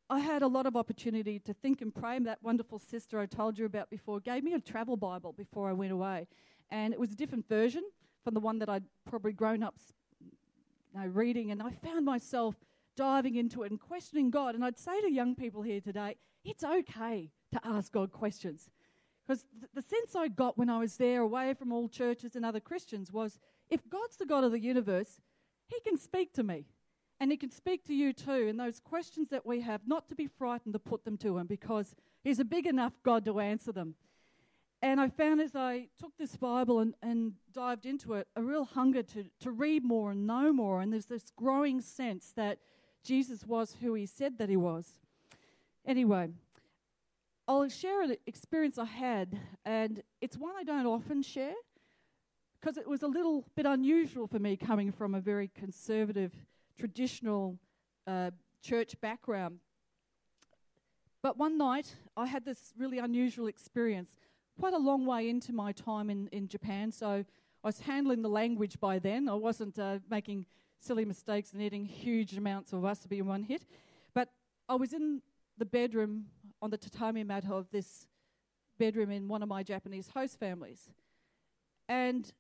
I 0.10 0.20
had 0.20 0.42
a 0.42 0.48
lot 0.48 0.66
of 0.66 0.76
opportunity 0.76 1.40
to 1.40 1.54
think 1.54 1.82
and 1.82 1.94
pray. 1.94 2.18
That 2.20 2.42
wonderful 2.42 2.80
sister 2.80 3.20
I 3.20 3.26
told 3.26 3.58
you 3.58 3.66
about 3.66 3.90
before 3.90 4.20
gave 4.20 4.44
me 4.44 4.54
a 4.54 4.60
travel 4.60 4.96
Bible 4.96 5.34
before 5.34 5.70
I 5.70 5.74
went 5.74 5.92
away. 5.92 6.28
And 6.70 6.94
it 6.94 7.00
was 7.00 7.12
a 7.12 7.16
different 7.16 7.48
version 7.48 7.84
from 8.24 8.34
the 8.34 8.40
one 8.40 8.60
that 8.60 8.70
I'd 8.70 8.86
probably 9.10 9.34
grown 9.34 9.64
up 9.64 9.76
you 10.22 11.00
know, 11.00 11.08
reading. 11.08 11.52
And 11.52 11.62
I 11.62 11.72
found 11.72 12.06
myself 12.06 12.56
diving 12.96 13.36
into 13.36 13.64
it 13.64 13.72
and 13.72 13.80
questioning 13.80 14.30
God. 14.30 14.56
And 14.56 14.64
I'd 14.64 14.78
say 14.78 15.02
to 15.02 15.12
young 15.12 15.36
people 15.36 15.62
here 15.62 15.82
today, 15.82 16.16
it's 16.46 16.64
okay 16.64 17.32
to 17.52 17.62
ask 17.66 17.92
God 17.92 18.12
questions. 18.12 18.70
Because 19.26 19.46
the 19.74 19.82
sense 19.82 20.16
I 20.16 20.28
got 20.28 20.58
when 20.58 20.70
I 20.70 20.80
was 20.80 20.98
there, 20.98 21.22
away 21.22 21.54
from 21.54 21.72
all 21.72 21.88
churches 21.88 22.36
and 22.36 22.46
other 22.46 22.60
Christians, 22.60 23.12
was 23.12 23.40
if 23.70 23.90
God's 23.90 24.18
the 24.18 24.26
God 24.26 24.44
of 24.44 24.52
the 24.52 24.60
universe, 24.60 25.22
He 25.68 25.80
can 25.82 25.98
speak 25.98 26.34
to 26.34 26.44
me. 26.44 26.66
And 27.20 27.32
He 27.32 27.38
can 27.38 27.52
speak 27.52 27.86
to 27.86 27.94
you 27.94 28.14
too. 28.14 28.48
And 28.50 28.60
those 28.60 28.80
questions 28.80 29.30
that 29.30 29.46
we 29.46 29.62
have, 29.62 29.82
not 29.88 30.10
to 30.10 30.16
be 30.16 30.28
frightened 30.28 30.74
to 30.74 30.80
put 30.80 31.06
them 31.06 31.18
to 31.18 31.38
Him 31.38 31.48
because 31.48 31.96
He's 32.24 32.40
a 32.40 32.46
big 32.46 32.66
enough 32.66 32.94
God 33.04 33.26
to 33.26 33.40
answer 33.40 33.72
them. 33.72 33.96
And 34.82 35.00
I 35.00 35.08
found 35.08 35.40
as 35.40 35.56
I 35.56 35.88
took 35.98 36.18
this 36.18 36.36
Bible 36.36 36.80
and, 36.80 36.94
and 37.02 37.34
dived 37.54 37.86
into 37.86 38.16
it, 38.16 38.28
a 38.36 38.44
real 38.44 38.66
hunger 38.66 39.02
to, 39.04 39.26
to 39.40 39.52
read 39.52 39.86
more 39.86 40.12
and 40.12 40.28
know 40.28 40.52
more. 40.52 40.82
And 40.82 40.92
there's 40.92 41.06
this 41.06 41.32
growing 41.38 41.80
sense 41.80 42.34
that 42.36 42.60
Jesus 43.04 43.46
was 43.46 43.78
who 43.82 43.94
He 43.94 44.06
said 44.06 44.38
that 44.40 44.50
He 44.50 44.58
was. 44.58 45.00
Anyway, 45.86 46.30
I'll 47.48 47.68
share 47.68 48.04
an 48.04 48.16
experience 48.26 48.78
I 48.78 48.86
had, 48.86 49.38
and 49.66 50.02
it's 50.22 50.38
one 50.38 50.54
I 50.58 50.64
don't 50.64 50.86
often 50.86 51.22
share 51.22 51.56
because 52.60 52.78
it 52.78 52.88
was 52.88 53.04
a 53.04 53.08
little 53.08 53.46
bit 53.56 53.66
unusual 53.66 54.28
for 54.28 54.40
me 54.40 54.56
coming 54.56 54.94
from 54.94 55.14
a 55.14 55.20
very 55.20 55.50
conservative 55.54 56.32
traditional 56.78 57.58
uh, 58.08 58.32
church 58.62 59.00
background. 59.02 59.60
But 61.22 61.38
one 61.38 61.58
night, 61.58 61.96
I 62.18 62.26
had 62.26 62.44
this 62.44 62.74
really 62.78 63.00
unusual 63.00 63.48
experience, 63.48 64.18
quite 64.60 64.74
a 64.74 64.78
long 64.78 65.06
way 65.06 65.30
into 65.30 65.54
my 65.54 65.72
time 65.72 66.10
in, 66.10 66.28
in 66.28 66.48
Japan. 66.48 66.92
So 66.92 67.26
I 67.64 67.68
was 67.68 67.80
handling 67.80 68.22
the 68.22 68.30
language 68.30 68.80
by 68.80 69.00
then. 69.00 69.30
I 69.30 69.36
wasn't 69.36 69.80
uh, 69.80 70.00
making 70.10 70.46
silly 70.80 71.06
mistakes 71.06 71.54
and 71.54 71.62
eating 71.62 71.86
huge 71.86 72.38
amounts 72.38 72.74
of 72.74 72.82
wasabi 72.82 73.20
in 73.20 73.26
one 73.26 73.44
hit. 73.44 73.66
But 74.14 74.30
I 74.68 74.76
was 74.76 74.92
in 74.92 75.22
the 75.58 75.66
bedroom 75.66 76.26
on 76.62 76.72
the 76.72 76.78
tatami 76.78 77.24
mat 77.24 77.46
of 77.50 77.68
this 77.72 78.08
bedroom 78.78 79.12
in 79.12 79.30
one 79.30 79.42
of 79.42 79.50
my 79.50 79.64
Japanese 79.64 80.10
host 80.10 80.40
families. 80.40 80.90
And 81.88 82.32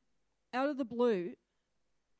out 0.53 0.69
of 0.69 0.77
the 0.77 0.85
blue, 0.85 1.33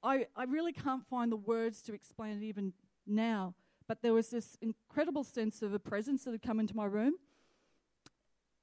I, 0.03 0.27
I 0.35 0.43
really 0.43 0.73
can't 0.73 1.07
find 1.07 1.31
the 1.31 1.37
words 1.37 1.81
to 1.83 1.93
explain 1.93 2.37
it 2.37 2.45
even 2.45 2.73
now, 3.07 3.55
but 3.87 4.01
there 4.01 4.13
was 4.13 4.29
this 4.29 4.57
incredible 4.61 5.23
sense 5.23 5.61
of 5.61 5.73
a 5.73 5.79
presence 5.79 6.25
that 6.25 6.31
had 6.31 6.41
come 6.41 6.59
into 6.59 6.75
my 6.75 6.85
room. 6.85 7.13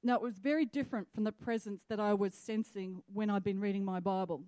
Now, 0.03 0.15
it 0.15 0.21
was 0.21 0.37
very 0.37 0.65
different 0.65 1.07
from 1.13 1.23
the 1.23 1.31
presence 1.31 1.83
that 1.89 1.99
I 1.99 2.13
was 2.13 2.33
sensing 2.33 3.03
when 3.11 3.29
I'd 3.29 3.43
been 3.43 3.59
reading 3.59 3.85
my 3.85 3.99
Bible. 3.99 4.43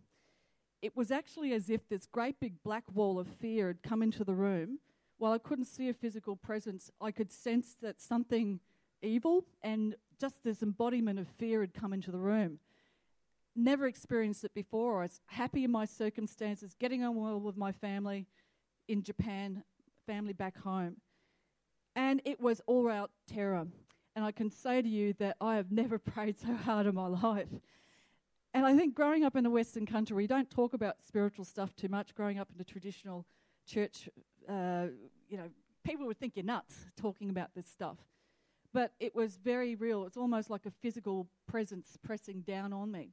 It 0.82 0.96
was 0.96 1.12
actually 1.12 1.54
as 1.54 1.70
if 1.70 1.88
this 1.88 2.06
great 2.06 2.40
big 2.40 2.62
black 2.64 2.84
wall 2.94 3.20
of 3.20 3.28
fear 3.28 3.68
had 3.68 3.84
come 3.84 4.02
into 4.02 4.24
the 4.24 4.34
room. 4.34 4.80
While 5.18 5.32
I 5.32 5.38
couldn't 5.38 5.66
see 5.66 5.90
a 5.90 5.94
physical 5.94 6.36
presence, 6.36 6.92
I 7.00 7.12
could 7.12 7.32
sense 7.32 7.76
that 7.82 8.02
something 8.02 8.60
evil 9.02 9.46
and 9.62 9.96
just 10.20 10.44
this 10.44 10.62
embodiment 10.64 11.20
of 11.20 11.28
fear 11.28 11.62
had 11.62 11.74
come 11.74 11.94
into 11.94 12.12
the 12.12 12.20
room. 12.20 12.60
Never 13.55 13.86
experienced 13.88 14.43
it 14.43 14.53
before. 14.53 15.00
I 15.00 15.03
was 15.03 15.22
happy 15.27 15.63
in 15.63 15.72
my 15.72 15.86
circumstances, 15.86 16.75
getting 16.79 17.03
on 17.03 17.15
well 17.15 17.39
with 17.39 17.55
my 17.55 17.72
family 17.72 18.27
in 18.88 19.03
Japan, 19.03 19.63
family 20.07 20.33
back 20.33 20.57
home. 20.57 20.98
And 21.95 22.22
it 22.25 22.39
was 22.39 22.62
all 22.65 22.89
out 22.89 23.12
terror. 23.27 23.67
And 24.15 24.25
I 24.25 24.31
can 24.31 24.50
say 24.50 24.81
to 24.81 24.88
you 24.88 25.13
that 25.19 25.38
I 25.39 25.55
have 25.55 25.72
never 25.72 25.98
prayed 26.00 26.39
so 26.39 26.53
hard 26.55 26.88
in 26.88 26.95
my 26.95 27.07
life. 27.07 27.50
And 28.55 28.65
I 28.65 28.75
think 28.75 28.93
growing 28.93 29.24
up 29.24 29.36
in 29.36 29.45
a 29.45 29.50
Western 29.50 29.86
country, 29.86 30.15
we 30.15 30.27
don't 30.27 30.50
talk 30.50 30.74
about 30.74 30.98
spiritual 31.05 31.45
stuff 31.45 31.75
too 31.75 31.88
much. 31.88 32.13
Growing 32.13 32.39
up 32.39 32.50
in 32.53 32.62
a 32.62 32.63
traditional 32.63 33.25
church, 33.65 34.07
uh, 34.48 34.88
you 35.27 35.38
know, 35.38 35.50
people 35.83 36.05
would 36.05 36.19
think 36.19 36.36
you're 36.36 36.45
nuts 36.45 36.86
talking 36.95 37.29
about 37.29 37.50
this 37.55 37.67
stuff. 37.67 37.98
But 38.72 38.93
it 39.00 39.15
was 39.15 39.38
very 39.38 39.75
real. 39.75 40.05
It's 40.05 40.17
almost 40.17 40.50
like 40.50 40.65
a 40.65 40.72
physical 40.72 41.27
presence 41.48 41.98
pressing 42.03 42.41
down 42.41 42.74
on 42.74 42.91
me. 42.91 43.12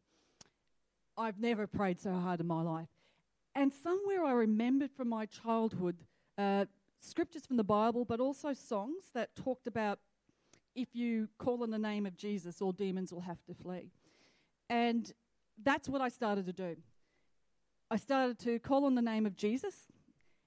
I've 1.21 1.39
never 1.39 1.67
prayed 1.67 2.01
so 2.01 2.15
hard 2.15 2.41
in 2.41 2.47
my 2.47 2.63
life. 2.63 2.89
And 3.55 3.73
somewhere 3.75 4.25
I 4.25 4.33
remembered 4.33 4.91
from 4.91 5.11
my 5.11 5.27
childhood 5.27 5.97
uh, 6.39 6.65
scriptures 6.99 7.45
from 7.45 7.59
the 7.59 7.65
Bible, 7.65 8.07
but 8.07 8.21
also 8.21 8.55
songs 8.55 9.11
that 9.13 9.37
talked 9.37 9.67
about 9.67 9.99
if 10.75 10.89
you 10.95 11.29
call 11.37 11.63
on 11.63 11.71
the 11.71 11.79
name 11.79 12.07
of 12.07 12.17
Jesus, 12.17 12.63
all 12.63 12.73
demons 12.73 13.13
will 13.13 13.21
have 13.21 13.45
to 13.45 13.55
flee. 13.55 13.91
And 14.71 15.13
that's 15.63 15.91
what 15.91 16.01
I 16.01 16.09
started 16.09 16.47
to 16.47 16.53
do. 16.55 16.77
I 17.91 17.97
started 17.97 18.39
to 18.41 18.59
call 18.61 18.87
on 18.87 18.95
the 18.95 19.03
name 19.03 19.27
of 19.27 19.37
Jesus, 19.37 19.75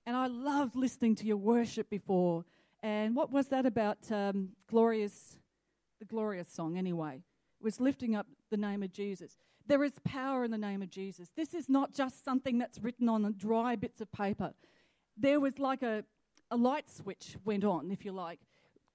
and 0.08 0.15
I 0.15 0.25
loved 0.27 0.75
listening 0.75 1.13
to 1.15 1.25
your 1.25 1.38
worship 1.38 1.88
before. 1.89 2.46
And 2.82 3.15
what 3.15 3.32
was 3.32 3.48
that 3.50 3.68
about? 3.68 4.00
Um, 4.12 4.50
glorious, 4.68 5.38
the 6.00 6.06
glorious 6.06 6.50
song, 6.50 6.77
anyway. 6.77 7.22
It 7.60 7.63
was 7.63 7.80
lifting 7.80 8.15
up 8.15 8.25
the 8.50 8.58
name 8.58 8.82
of 8.82 8.92
Jesus. 8.92 9.38
There 9.67 9.84
is 9.84 9.93
power 10.03 10.43
in 10.43 10.51
the 10.51 10.58
name 10.58 10.82
of 10.82 10.89
Jesus. 10.89 11.29
This 11.36 11.53
is 11.53 11.70
not 11.70 11.93
just 11.93 12.25
something 12.25 12.58
that's 12.58 12.79
written 12.79 13.08
on 13.08 13.34
dry 13.38 13.75
bits 13.75 14.01
of 14.01 14.12
paper. 14.12 14.53
There 15.15 15.39
was 15.39 15.58
like 15.58 15.84
a, 15.84 16.03
a 16.51 16.58
light 16.58 16.89
switch 16.89 17.38
went 17.46 17.63
on, 17.63 17.89
if 17.91 18.03
you 18.03 18.12
like, 18.12 18.39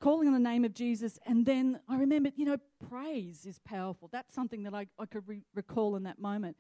calling 0.00 0.28
on 0.28 0.34
the 0.34 0.40
name 0.40 0.64
of 0.64 0.75
Jesus. 0.75 1.18
And 1.26 1.46
then 1.46 1.80
I 1.88 1.96
remembered, 1.96 2.34
you 2.37 2.44
know, 2.44 2.58
praise 2.88 3.46
is 3.46 3.58
powerful. 3.60 4.08
That's 4.12 4.34
something 4.34 4.62
that 4.64 4.75
I, 4.75 4.87
I 4.98 5.06
could 5.06 5.26
re- 5.26 5.42
recall 5.54 5.96
in 5.96 6.02
that 6.02 6.20
moment. 6.20 6.56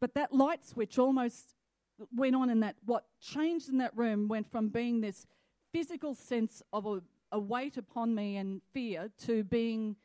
But 0.00 0.14
that 0.14 0.32
light 0.32 0.64
switch 0.64 0.98
almost 0.98 1.54
went 2.14 2.34
on 2.34 2.50
in 2.50 2.60
that, 2.60 2.76
what 2.84 3.04
changed 3.20 3.68
in 3.68 3.78
that 3.78 3.96
room 3.96 4.26
went 4.28 4.50
from 4.50 4.68
being 4.68 5.00
this 5.00 5.26
physical 5.72 6.14
sense 6.14 6.62
of 6.72 6.86
a, 6.86 7.02
a 7.32 7.38
weight 7.38 7.76
upon 7.76 8.14
me 8.14 8.36
and 8.36 8.62
fear 8.72 9.10
to 9.26 9.44
being 9.44 9.96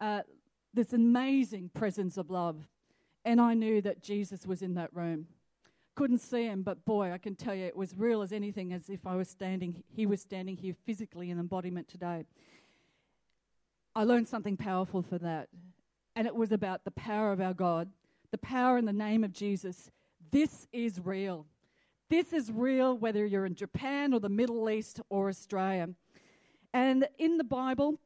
uh, 0.00 0.22
this 0.74 0.92
amazing 0.92 1.70
presence 1.70 2.16
of 2.16 2.30
love. 2.30 2.66
And 3.28 3.42
I 3.42 3.52
knew 3.52 3.82
that 3.82 4.02
Jesus 4.02 4.46
was 4.46 4.62
in 4.62 4.72
that 4.74 4.88
room 4.94 5.26
couldn't 5.94 6.18
see 6.18 6.44
him, 6.44 6.62
but 6.62 6.84
boy, 6.84 7.12
I 7.12 7.18
can 7.18 7.34
tell 7.34 7.56
you 7.56 7.66
it 7.66 7.76
was 7.76 7.92
real 7.96 8.22
as 8.22 8.32
anything, 8.32 8.72
as 8.72 8.88
if 8.88 9.04
I 9.04 9.16
was 9.16 9.28
standing, 9.28 9.82
he 9.88 10.06
was 10.06 10.20
standing 10.20 10.56
here 10.56 10.74
physically 10.86 11.28
in 11.28 11.40
embodiment 11.40 11.88
today. 11.88 12.24
I 13.96 14.04
learned 14.04 14.28
something 14.28 14.56
powerful 14.56 15.02
for 15.02 15.18
that, 15.18 15.48
and 16.14 16.28
it 16.28 16.36
was 16.36 16.52
about 16.52 16.84
the 16.84 16.92
power 16.92 17.32
of 17.32 17.40
our 17.40 17.52
God, 17.52 17.90
the 18.30 18.38
power 18.38 18.78
in 18.78 18.84
the 18.84 18.92
name 18.92 19.24
of 19.24 19.32
Jesus. 19.32 19.90
This 20.30 20.68
is 20.72 21.00
real. 21.04 21.46
This 22.08 22.32
is 22.32 22.52
real 22.52 22.96
whether 22.96 23.26
you're 23.26 23.44
in 23.44 23.56
Japan 23.56 24.14
or 24.14 24.20
the 24.20 24.28
Middle 24.28 24.70
East 24.70 25.00
or 25.10 25.28
Australia. 25.28 25.88
And 26.72 27.08
in 27.18 27.38
the 27.38 27.44
Bible, 27.44 27.98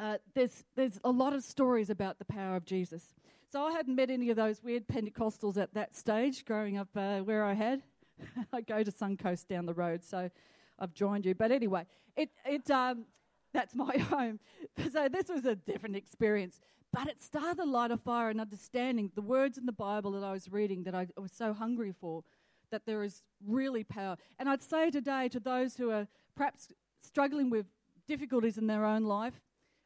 uh, 0.00 0.18
there's, 0.34 0.64
there's 0.74 0.98
a 1.04 1.10
lot 1.10 1.32
of 1.32 1.44
stories 1.44 1.90
about 1.90 2.18
the 2.18 2.24
power 2.24 2.56
of 2.56 2.64
Jesus. 2.64 3.14
So 3.54 3.62
I 3.62 3.70
hadn't 3.70 3.94
met 3.94 4.10
any 4.10 4.30
of 4.30 4.36
those 4.36 4.64
weird 4.64 4.88
Pentecostals 4.88 5.56
at 5.56 5.72
that 5.74 5.94
stage 5.94 6.44
growing 6.44 6.76
up 6.76 6.88
uh, 6.96 7.20
where 7.20 7.44
I 7.44 7.52
had. 7.52 7.82
I 8.52 8.62
go 8.62 8.82
to 8.82 8.90
Suncoast 8.90 9.46
down 9.46 9.64
the 9.64 9.72
road, 9.72 10.02
so 10.02 10.28
I've 10.76 10.92
joined 10.92 11.24
you. 11.24 11.36
But 11.36 11.52
anyway, 11.52 11.86
it, 12.16 12.30
it, 12.44 12.68
um, 12.68 13.04
that's 13.52 13.76
my 13.76 13.96
home. 14.10 14.40
So 14.92 15.08
this 15.08 15.28
was 15.28 15.44
a 15.44 15.54
different 15.54 15.94
experience. 15.94 16.58
But 16.92 17.06
it 17.06 17.22
started 17.22 17.62
a 17.62 17.64
light 17.64 17.92
of 17.92 18.00
fire 18.00 18.28
and 18.28 18.40
understanding 18.40 19.12
the 19.14 19.22
words 19.22 19.56
in 19.56 19.66
the 19.66 19.72
Bible 19.72 20.10
that 20.10 20.24
I 20.24 20.32
was 20.32 20.50
reading 20.50 20.82
that 20.82 20.96
I 20.96 21.06
was 21.16 21.30
so 21.30 21.52
hungry 21.52 21.92
for, 21.92 22.24
that 22.72 22.86
there 22.86 23.04
is 23.04 23.22
really 23.46 23.84
power. 23.84 24.16
And 24.36 24.48
I'd 24.48 24.62
say 24.64 24.90
today 24.90 25.28
to 25.28 25.38
those 25.38 25.76
who 25.76 25.92
are 25.92 26.08
perhaps 26.34 26.70
struggling 27.02 27.50
with 27.50 27.66
difficulties 28.08 28.58
in 28.58 28.66
their 28.66 28.84
own 28.84 29.04
life, 29.04 29.40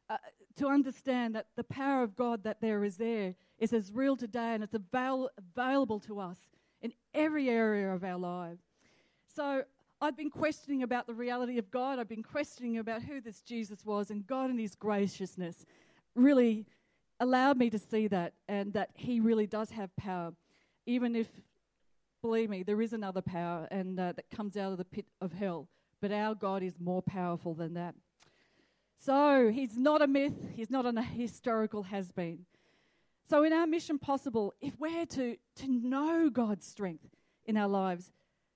uh, 0.09 0.17
to 0.55 0.69
understand 0.69 1.35
that 1.35 1.45
the 1.55 1.63
power 1.63 2.01
of 2.01 2.15
God 2.15 2.43
that 2.45 2.61
there 2.61 2.83
is 2.83 2.97
there 2.97 3.35
is 3.59 3.73
as 3.73 3.91
real 3.91 4.15
today 4.15 4.53
and 4.53 4.63
it's 4.63 4.73
avail- 4.73 5.29
available 5.37 5.99
to 6.01 6.19
us 6.19 6.37
in 6.81 6.93
every 7.13 7.49
area 7.49 7.93
of 7.93 8.03
our 8.03 8.17
life. 8.17 8.57
So 9.35 9.63
I've 10.01 10.15
been 10.15 10.29
questioning 10.29 10.81
about 10.83 11.07
the 11.07 11.13
reality 11.13 11.57
of 11.57 11.69
God. 11.69 11.99
I've 11.99 12.07
been 12.07 12.23
questioning 12.23 12.77
about 12.77 13.03
who 13.03 13.19
this 13.19 13.41
Jesus 13.41 13.85
was, 13.85 14.09
and 14.09 14.25
God, 14.25 14.49
and 14.49 14.59
His 14.59 14.75
graciousness, 14.75 15.65
really 16.15 16.65
allowed 17.19 17.57
me 17.57 17.69
to 17.69 17.77
see 17.77 18.07
that 18.07 18.33
and 18.47 18.73
that 18.73 18.91
He 18.93 19.19
really 19.19 19.45
does 19.45 19.71
have 19.71 19.93
power, 19.97 20.33
even 20.85 21.15
if, 21.15 21.27
believe 22.21 22.49
me, 22.49 22.63
there 22.63 22.81
is 22.81 22.93
another 22.93 23.21
power 23.21 23.67
and 23.71 23.99
uh, 23.99 24.13
that 24.13 24.29
comes 24.29 24.55
out 24.55 24.71
of 24.71 24.77
the 24.77 24.85
pit 24.85 25.05
of 25.19 25.33
hell. 25.33 25.67
But 26.01 26.13
our 26.13 26.33
God 26.33 26.63
is 26.63 26.79
more 26.79 27.01
powerful 27.01 27.53
than 27.53 27.73
that. 27.73 27.93
So 28.97 29.49
he's 29.49 29.77
not 29.77 30.01
a 30.01 30.07
myth, 30.07 30.33
he's 30.55 30.69
not 30.69 30.85
a 30.85 31.01
historical 31.01 31.83
has 31.83 32.11
been. 32.11 32.45
So, 33.29 33.43
in 33.43 33.53
our 33.53 33.67
mission 33.67 33.99
possible, 33.99 34.55
if 34.59 34.73
we're 34.79 35.05
to, 35.05 35.37
to 35.57 35.67
know 35.67 36.31
God's 36.31 36.65
strength 36.65 37.09
in 37.45 37.57
our 37.57 37.67
lives, 37.67 38.11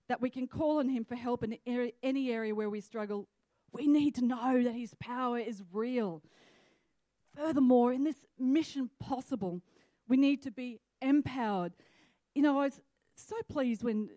that 0.10 0.20
we 0.20 0.32
can 0.32 0.48
call 0.48 0.80
on 0.80 0.90
Him 0.90 1.06
for 1.06 1.14
help 1.14 1.44
in 1.44 1.60
any 2.02 2.32
area 2.32 2.56
where 2.56 2.72
we 2.72 2.82
struggle, 2.82 3.28
we 3.72 3.86
need 3.86 4.16
to 4.16 4.26
know 4.26 4.64
that 4.64 4.74
His 4.74 4.96
power 5.00 5.38
is 5.38 5.62
real. 5.72 6.24
Furthermore, 7.36 7.94
in 7.94 8.04
this 8.04 8.26
mission 8.40 8.90
possible, 9.00 9.62
we 10.08 10.18
need 10.18 10.42
to 10.42 10.50
be 10.50 10.80
empowered. 11.04 11.74
You 12.34 12.42
know, 12.42 12.60
I 12.60 12.64
was 12.64 12.82
so 13.16 13.36
pleased 13.48 13.84
when 13.84 14.10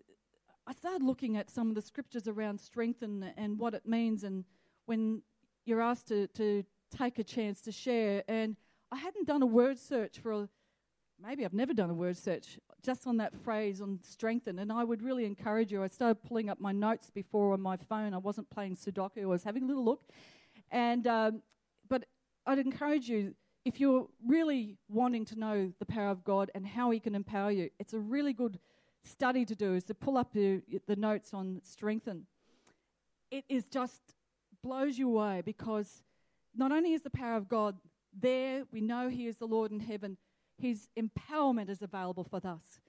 I 0.65 0.73
started 0.73 1.03
looking 1.03 1.37
at 1.37 1.51
some 1.51 1.69
of 1.69 1.75
the 1.75 1.83
scriptures 1.83 2.27
around 2.27 2.59
strength 2.59 3.03
and, 3.03 3.31
and 3.37 3.59
what 3.59 3.75
it 3.75 3.85
means, 3.85 4.23
and 4.23 4.43
when 4.87 5.21
you're 5.65 5.81
asked 5.81 6.07
to, 6.07 6.25
to 6.29 6.63
take 6.89 7.19
a 7.19 7.23
chance 7.23 7.61
to 7.61 7.71
share. 7.71 8.23
And 8.27 8.55
I 8.91 8.97
hadn't 8.97 9.27
done 9.27 9.41
a 9.41 9.45
word 9.45 9.77
search 9.77 10.19
for 10.19 10.31
a, 10.31 10.49
maybe 11.21 11.43
I've 11.43 11.53
never 11.53 11.73
done 11.73 11.89
a 11.89 11.93
word 11.93 12.17
search 12.17 12.57
just 12.83 13.05
on 13.05 13.17
that 13.17 13.35
phrase 13.43 13.81
on 13.81 13.99
strengthen. 14.01 14.59
And 14.59 14.71
I 14.71 14.83
would 14.83 15.01
really 15.01 15.25
encourage 15.25 15.71
you. 15.71 15.83
I 15.83 15.87
started 15.87 16.23
pulling 16.23 16.49
up 16.49 16.59
my 16.59 16.71
notes 16.71 17.09
before 17.09 17.53
on 17.53 17.61
my 17.61 17.75
phone. 17.75 18.13
I 18.13 18.17
wasn't 18.17 18.49
playing 18.49 18.75
Sudoku, 18.75 19.23
I 19.23 19.25
was 19.25 19.43
having 19.43 19.63
a 19.63 19.67
little 19.67 19.83
look. 19.83 20.03
And, 20.71 21.05
um, 21.07 21.41
but 21.89 22.05
I'd 22.45 22.59
encourage 22.59 23.09
you, 23.09 23.35
if 23.65 23.79
you're 23.79 24.07
really 24.25 24.77
wanting 24.87 25.25
to 25.25 25.35
know 25.37 25.73
the 25.79 25.85
power 25.85 26.09
of 26.09 26.23
God 26.23 26.49
and 26.55 26.65
how 26.65 26.91
He 26.91 26.99
can 26.99 27.15
empower 27.15 27.51
you, 27.51 27.69
it's 27.79 27.93
a 27.93 27.99
really 27.99 28.31
good 28.31 28.59
study 29.03 29.45
to 29.45 29.55
do 29.55 29.73
is 29.73 29.83
to 29.85 29.93
pull 29.93 30.17
up 30.17 30.33
the, 30.33 30.61
the 30.87 30.95
notes 30.95 31.33
on 31.33 31.61
strengthen. 31.63 32.25
It 33.31 33.43
is 33.49 33.67
just 33.67 34.01
blows 34.63 34.97
you 34.97 35.09
away 35.09 35.41
because 35.45 36.03
not 36.55 36.71
only 36.71 36.93
is 36.93 37.01
the 37.01 37.09
power 37.09 37.35
of 37.35 37.47
God 37.47 37.75
there, 38.19 38.63
we 38.71 38.81
know 38.81 39.09
He 39.09 39.27
is 39.27 39.37
the 39.37 39.45
Lord 39.45 39.71
in 39.71 39.79
heaven, 39.79 40.17
His 40.57 40.87
empowerment 40.97 41.69
is 41.69 41.81
available 41.81 42.23
for 42.23 42.45
us, 42.45 42.79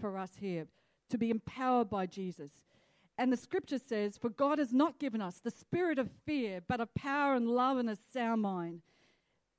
for 0.00 0.16
us 0.16 0.32
here, 0.40 0.66
to 1.10 1.18
be 1.18 1.30
empowered 1.30 1.90
by 1.90 2.06
Jesus. 2.06 2.50
And 3.16 3.32
the 3.32 3.36
scripture 3.36 3.80
says, 3.80 4.16
For 4.16 4.30
God 4.30 4.58
has 4.58 4.72
not 4.72 5.00
given 5.00 5.20
us 5.20 5.40
the 5.40 5.50
spirit 5.50 5.98
of 5.98 6.08
fear, 6.24 6.60
but 6.66 6.80
of 6.80 6.94
power 6.94 7.34
and 7.34 7.48
love 7.48 7.78
and 7.78 7.90
a 7.90 7.96
sound 8.12 8.42
mind. 8.42 8.82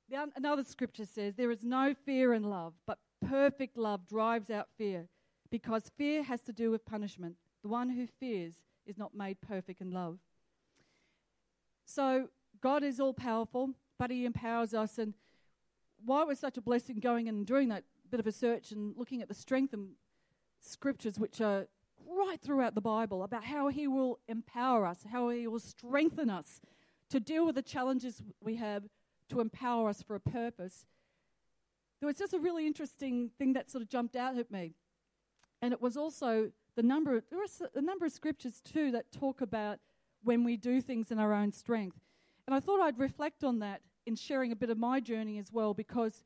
The, 0.08 0.28
another 0.34 0.64
scripture 0.64 1.04
says, 1.04 1.34
There 1.34 1.50
is 1.50 1.62
no 1.62 1.94
fear 2.06 2.32
in 2.32 2.44
love, 2.44 2.72
but 2.86 2.98
perfect 3.26 3.76
love 3.76 4.08
drives 4.08 4.50
out 4.50 4.68
fear, 4.78 5.08
because 5.50 5.90
fear 5.98 6.22
has 6.22 6.40
to 6.42 6.52
do 6.52 6.70
with 6.70 6.86
punishment. 6.86 7.36
The 7.62 7.68
one 7.68 7.90
who 7.90 8.06
fears 8.18 8.54
is 8.86 8.96
not 8.96 9.14
made 9.14 9.40
perfect 9.42 9.82
in 9.82 9.90
love. 9.90 10.18
So 11.84 12.28
God 12.62 12.82
is 12.82 12.98
all 12.98 13.12
powerful, 13.12 13.70
but 14.00 14.10
He 14.10 14.24
empowers 14.24 14.72
us. 14.72 14.96
And 14.96 15.12
why 16.02 16.22
it 16.22 16.26
was 16.26 16.38
such 16.38 16.56
a 16.56 16.62
blessing 16.62 17.00
going 17.00 17.28
and 17.28 17.46
doing 17.46 17.68
that 17.68 17.84
bit 18.10 18.18
of 18.18 18.26
a 18.26 18.32
search 18.32 18.72
and 18.72 18.96
looking 18.96 19.20
at 19.20 19.28
the 19.28 19.34
strength 19.34 19.74
and 19.74 19.90
scriptures 20.58 21.18
which 21.18 21.40
are 21.42 21.66
right 22.08 22.40
throughout 22.40 22.74
the 22.74 22.80
Bible 22.80 23.22
about 23.22 23.44
how 23.44 23.68
He 23.68 23.86
will 23.86 24.18
empower 24.26 24.86
us, 24.86 25.04
how 25.12 25.28
He 25.28 25.46
will 25.46 25.60
strengthen 25.60 26.30
us 26.30 26.62
to 27.10 27.20
deal 27.20 27.44
with 27.44 27.56
the 27.56 27.62
challenges 27.62 28.22
we 28.40 28.56
have, 28.56 28.84
to 29.28 29.38
empower 29.38 29.90
us 29.90 30.02
for 30.02 30.14
a 30.14 30.20
purpose. 30.20 30.86
There 32.00 32.06
was 32.06 32.16
just 32.16 32.32
a 32.32 32.38
really 32.38 32.66
interesting 32.66 33.30
thing 33.38 33.52
that 33.52 33.70
sort 33.70 33.82
of 33.82 33.90
jumped 33.90 34.16
out 34.16 34.38
at 34.38 34.50
me. 34.50 34.72
And 35.60 35.74
it 35.74 35.82
was 35.82 35.98
also 35.98 36.52
the 36.74 36.82
number 36.82 37.18
of, 37.18 37.24
there 37.30 37.38
are 37.38 37.68
a 37.74 37.82
number 37.82 38.06
of 38.06 38.12
scriptures 38.12 38.62
too 38.64 38.90
that 38.92 39.12
talk 39.12 39.42
about 39.42 39.78
when 40.22 40.42
we 40.42 40.56
do 40.56 40.80
things 40.80 41.10
in 41.10 41.18
our 41.18 41.34
own 41.34 41.52
strength. 41.52 41.98
And 42.46 42.54
I 42.54 42.60
thought 42.60 42.80
I'd 42.80 42.98
reflect 42.98 43.44
on 43.44 43.58
that 43.58 43.82
in 44.06 44.16
sharing 44.16 44.52
a 44.52 44.56
bit 44.56 44.70
of 44.70 44.78
my 44.78 45.00
journey 45.00 45.38
as 45.38 45.52
well 45.52 45.74
because 45.74 46.24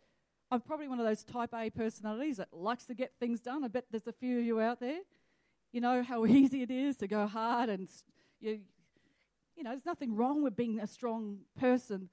I'm 0.50 0.60
probably 0.60 0.88
one 0.88 1.00
of 1.00 1.06
those 1.06 1.24
type 1.24 1.50
A 1.54 1.70
personalities 1.70 2.36
that 2.36 2.48
likes 2.52 2.84
to 2.86 2.94
get 2.94 3.12
things 3.18 3.40
done. 3.40 3.64
I 3.64 3.68
bet 3.68 3.86
there's 3.90 4.06
a 4.06 4.12
few 4.12 4.38
of 4.38 4.44
you 4.44 4.60
out 4.60 4.80
there. 4.80 5.00
You 5.72 5.80
know 5.80 6.02
how 6.02 6.26
easy 6.26 6.62
it 6.62 6.70
is 6.70 6.96
to 6.98 7.06
go 7.06 7.26
hard 7.26 7.68
and 7.68 7.88
you, 8.40 8.60
you 9.56 9.62
know, 9.62 9.70
there's 9.70 9.86
nothing 9.86 10.14
wrong 10.14 10.42
with 10.42 10.56
being 10.56 10.80
a 10.80 10.86
strong 10.86 11.38
person. 11.58 12.08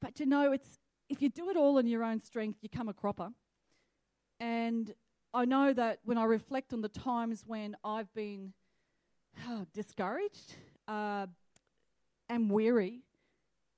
But 0.00 0.20
you 0.20 0.26
know, 0.26 0.52
it's 0.52 0.78
if 1.08 1.22
you 1.22 1.28
do 1.28 1.50
it 1.50 1.56
all 1.56 1.78
in 1.78 1.86
your 1.86 2.02
own 2.02 2.20
strength, 2.20 2.58
you 2.62 2.68
come 2.68 2.88
a 2.88 2.94
cropper. 2.94 3.30
And 4.40 4.92
I 5.32 5.44
know 5.44 5.72
that 5.72 6.00
when 6.04 6.18
I 6.18 6.24
reflect 6.24 6.72
on 6.72 6.80
the 6.80 6.88
times 6.88 7.44
when 7.46 7.76
I've 7.84 8.12
been 8.14 8.52
oh, 9.48 9.66
discouraged 9.74 10.54
uh, 10.88 11.26
and 12.28 12.50
weary, 12.50 13.00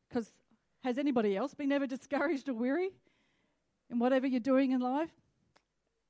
because 0.08 0.32
has 0.84 0.98
anybody 0.98 1.36
else 1.36 1.54
been 1.54 1.72
ever 1.72 1.86
discouraged 1.86 2.48
or 2.48 2.54
weary 2.54 2.90
in 3.90 3.98
whatever 3.98 4.26
you're 4.26 4.40
doing 4.40 4.72
in 4.72 4.80
life? 4.80 5.10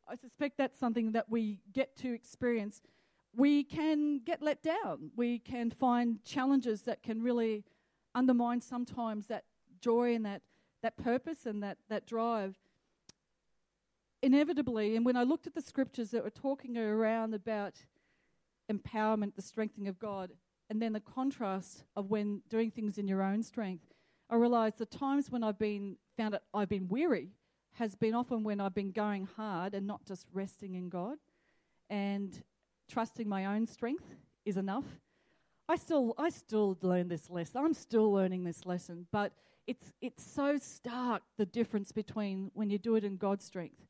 I 0.09 0.17
suspect 0.17 0.57
that's 0.57 0.79
something 0.79 1.13
that 1.13 1.29
we 1.29 1.61
get 1.73 1.97
to 1.99 2.13
experience. 2.13 2.81
We 3.37 3.63
can 3.63 4.21
get 4.25 4.43
let 4.43 4.63
down. 4.63 5.11
We 5.17 5.39
can 5.39 5.71
find 5.71 6.25
challenges 6.25 6.83
that 6.83 7.03
can 7.03 7.23
really 7.23 7.65
undermine 8.15 8.61
sometimes 8.61 9.27
that 9.27 9.45
joy 9.81 10.15
and 10.15 10.25
that, 10.25 10.43
that 10.83 10.97
purpose 10.97 11.47
and 11.47 11.63
that, 11.63 11.79
that 11.89 12.07
drive. 12.07 12.57
Inevitably, 14.23 14.97
and 14.97 15.05
when 15.05 15.17
I 15.17 15.23
looked 15.23 15.47
at 15.47 15.55
the 15.55 15.63
scriptures 15.63 16.11
that 16.11 16.25
were 16.25 16.31
talking 16.31 16.77
around 16.77 17.35
about 17.35 17.75
empowerment, 18.71 19.37
the 19.37 19.43
strengthening 19.43 19.89
of 19.89 19.99
God, 19.99 20.33
and 20.71 20.83
then 20.83 20.93
the 20.93 21.01
contrast 21.01 21.85
of 21.97 22.11
when 22.11 22.43
doing 22.49 22.71
things 22.71 22.99
in 22.99 23.07
your 23.07 23.23
own 23.23 23.43
strength, 23.43 23.95
I 24.31 24.37
realise 24.37 24.75
the 24.75 24.87
times 24.87 25.31
when 25.31 25.43
I've 25.43 25.59
been 25.59 25.97
found 26.17 26.35
that 26.35 26.43
I've 26.53 26.69
been 26.69 26.89
weary 26.89 27.31
has 27.75 27.95
been 27.95 28.15
often 28.15 28.45
when 28.45 28.61
I've 28.61 28.75
been 28.75 28.91
going 28.91 29.29
hard 29.37 29.75
and 29.75 29.87
not 29.87 30.05
just 30.05 30.27
resting 30.33 30.75
in 30.75 30.89
God 30.89 31.17
and 31.89 32.43
trusting 32.91 33.29
my 33.29 33.47
own 33.47 33.67
strength 33.67 34.17
is 34.45 34.57
enough. 34.57 34.85
I 35.69 35.77
still 35.77 36.15
I 36.19 36.31
still 36.31 36.77
learn 36.83 37.09
this 37.09 37.31
lesson. 37.31 37.65
I'm 37.65 37.75
still 37.75 38.13
learning 38.13 38.45
this 38.45 38.67
lesson, 38.67 39.07
but 39.13 39.33
it's 39.67 39.93
it's 40.01 40.25
so 40.25 40.59
stark 40.59 41.23
the 41.37 41.47
difference 41.47 41.93
between 41.93 42.51
when 42.55 42.71
you 42.71 42.79
do 42.79 42.97
it 42.97 43.05
in 43.05 43.17
God's 43.17 43.45
strength 43.45 43.87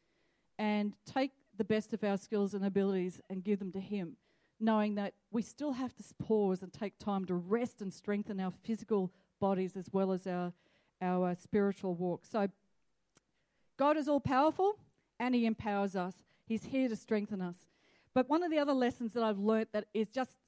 and 0.59 0.95
take 1.07 1.33
the 1.57 1.65
best 1.65 1.93
of 1.93 2.05
our 2.05 2.17
skills 2.17 2.55
and 2.55 2.65
abilities 2.65 3.21
and 3.29 3.43
give 3.43 3.59
them 3.59 3.73
to 3.73 3.81
him 3.81 4.17
knowing 4.61 4.97
that 4.97 5.15
we 5.31 5.43
still 5.43 5.73
have 5.73 5.95
to 5.95 6.03
pause 6.21 6.63
and 6.63 6.73
take 6.73 6.99
time 6.99 7.25
to 7.25 7.35
rest 7.35 7.81
and 7.81 7.93
strengthen 7.93 8.41
our 8.41 8.53
physical 8.65 9.13
bodies 9.41 9.77
as 9.77 9.89
well 9.93 10.13
as 10.13 10.27
our, 10.27 10.53
our 11.01 11.35
spiritual 11.35 11.95
walk. 11.95 12.25
So, 12.25 12.49
God 13.77 13.97
is 13.97 14.09
all 14.09 14.21
powerful 14.21 14.79
and 15.19 15.35
He 15.35 15.47
empowers 15.47 15.97
us. 15.97 16.25
He's 16.47 16.65
here 16.65 16.89
to 16.89 16.97
strengthen 16.97 17.41
us. 17.41 17.67
But 18.15 18.29
one 18.29 18.43
of 18.43 18.51
the 18.51 18.59
other 18.59 18.73
lessons 18.73 19.13
that 19.13 19.23
I've 19.23 19.39
learnt 19.39 19.73
that 19.73 19.87
is 19.95 20.09
just 20.09 20.39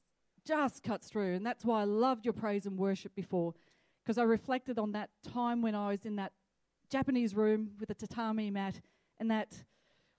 just 0.47 0.83
cuts 0.83 1.09
through, 1.09 1.35
and 1.35 1.45
that's 1.45 1.65
why 1.65 1.83
I 1.83 1.85
loved 1.85 2.25
your 2.25 2.33
praise 2.33 2.65
and 2.65 2.79
worship 2.79 3.15
before, 3.15 3.55
because 4.03 4.17
I 4.17 4.23
reflected 4.23 4.79
on 4.79 4.93
that 4.93 5.11
time 5.33 5.61
when 5.61 5.75
I 5.75 5.89
was 5.89 6.07
in 6.07 6.17
that 6.17 6.33
Japanese 6.89 7.35
room 7.35 7.73
with 7.79 7.91
a 7.91 7.95
tatami 7.95 8.51
mat 8.51 8.81
and 9.19 9.31
that 9.31 9.65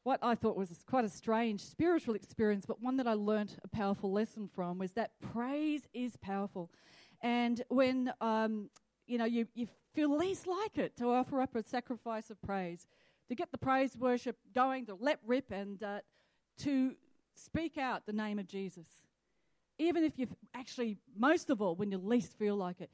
what 0.04 0.20
I 0.22 0.36
thought 0.36 0.56
was 0.56 0.84
quite 0.88 1.06
a 1.06 1.10
strange 1.10 1.62
spiritual 1.62 2.16
experience, 2.16 2.66
but 2.66 2.82
one 2.82 2.98
that 2.98 3.08
I 3.08 3.14
learnt 3.14 3.58
a 3.64 3.68
powerful 3.68 4.12
lesson 4.12 4.48
from 4.48 4.78
was 4.78 4.94
that 4.94 5.12
praise 5.22 5.88
is 5.94 6.18
powerful. 6.18 6.72
And 7.22 7.64
when 7.70 8.12
um, 8.20 8.70
you 9.08 9.18
know 9.18 9.26
you, 9.26 9.48
you 9.54 9.68
feel 9.94 10.16
least 10.18 10.48
like 10.48 10.78
it 10.78 10.96
to 10.98 11.10
offer 11.10 11.42
up 11.42 11.56
a 11.56 11.64
sacrifice 11.64 12.30
of 12.30 12.42
praise, 12.42 12.88
to 13.30 13.36
get 13.36 13.52
the 13.52 13.58
praise 13.58 13.96
worship 13.98 14.38
going, 14.54 14.86
to 14.88 14.96
let 15.00 15.20
rip, 15.26 15.52
and 15.52 15.82
uh, 15.84 16.00
to 16.60 16.96
speak 17.36 17.78
out 17.78 18.06
the 18.06 18.14
name 18.14 18.40
of 18.40 18.48
Jesus. 18.48 18.88
Even 19.78 20.04
if 20.04 20.18
you 20.18 20.28
actually, 20.54 20.98
most 21.18 21.50
of 21.50 21.62
all, 21.62 21.76
when 21.76 21.92
you 21.92 21.98
least 21.98 22.38
feel 22.38 22.56
like 22.56 22.82
it, 22.82 22.92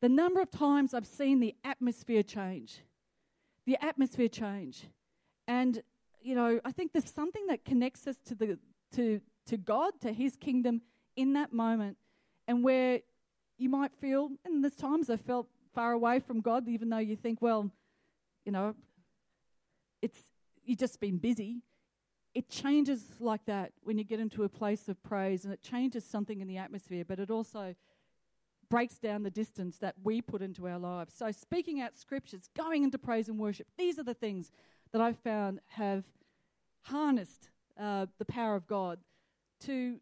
the 0.00 0.08
number 0.08 0.40
of 0.40 0.50
times 0.50 0.92
I've 0.92 1.06
seen 1.06 1.40
the 1.40 1.54
atmosphere 1.64 2.22
change, 2.22 2.80
the 3.66 3.82
atmosphere 3.82 4.28
change, 4.28 4.88
and 5.48 5.82
you 6.20 6.34
know, 6.34 6.60
I 6.64 6.72
think 6.72 6.92
there's 6.92 7.10
something 7.10 7.46
that 7.46 7.64
connects 7.64 8.06
us 8.06 8.16
to 8.26 8.34
the 8.34 8.58
to 8.94 9.20
to 9.46 9.56
God, 9.56 9.92
to 10.00 10.12
His 10.12 10.36
kingdom 10.36 10.82
in 11.16 11.32
that 11.34 11.52
moment, 11.52 11.96
and 12.48 12.64
where 12.64 13.00
you 13.58 13.68
might 13.68 13.92
feel, 14.00 14.30
and 14.44 14.62
there's 14.62 14.76
times 14.76 15.10
I 15.10 15.16
felt 15.16 15.48
far 15.74 15.92
away 15.92 16.20
from 16.20 16.40
God, 16.40 16.68
even 16.68 16.88
though 16.90 16.98
you 16.98 17.16
think, 17.16 17.40
well, 17.40 17.70
you 18.44 18.52
know, 18.52 18.74
it's 20.02 20.18
you've 20.64 20.78
just 20.78 21.00
been 21.00 21.18
busy. 21.18 21.62
It 22.34 22.50
changes 22.50 23.04
like 23.18 23.44
that 23.46 23.72
when 23.82 23.96
you 23.96 24.04
get 24.04 24.20
into 24.20 24.42
a 24.44 24.48
place 24.48 24.88
of 24.88 25.02
praise, 25.02 25.44
and 25.44 25.52
it 25.52 25.62
changes 25.62 26.04
something 26.04 26.40
in 26.40 26.48
the 26.48 26.58
atmosphere, 26.58 27.04
but 27.06 27.18
it 27.18 27.30
also 27.30 27.74
breaks 28.68 28.98
down 28.98 29.22
the 29.22 29.30
distance 29.30 29.78
that 29.78 29.94
we 30.02 30.20
put 30.20 30.42
into 30.42 30.66
our 30.66 30.78
lives. 30.78 31.14
So, 31.16 31.30
speaking 31.30 31.80
out 31.80 31.96
scriptures, 31.96 32.48
going 32.56 32.82
into 32.82 32.98
praise 32.98 33.28
and 33.28 33.38
worship, 33.38 33.68
these 33.78 33.98
are 33.98 34.02
the 34.02 34.14
things 34.14 34.50
that 34.92 35.00
I've 35.00 35.18
found 35.18 35.60
have 35.68 36.04
harnessed 36.82 37.50
uh, 37.78 38.06
the 38.18 38.24
power 38.24 38.54
of 38.54 38.66
God 38.66 38.98
to, 39.60 39.98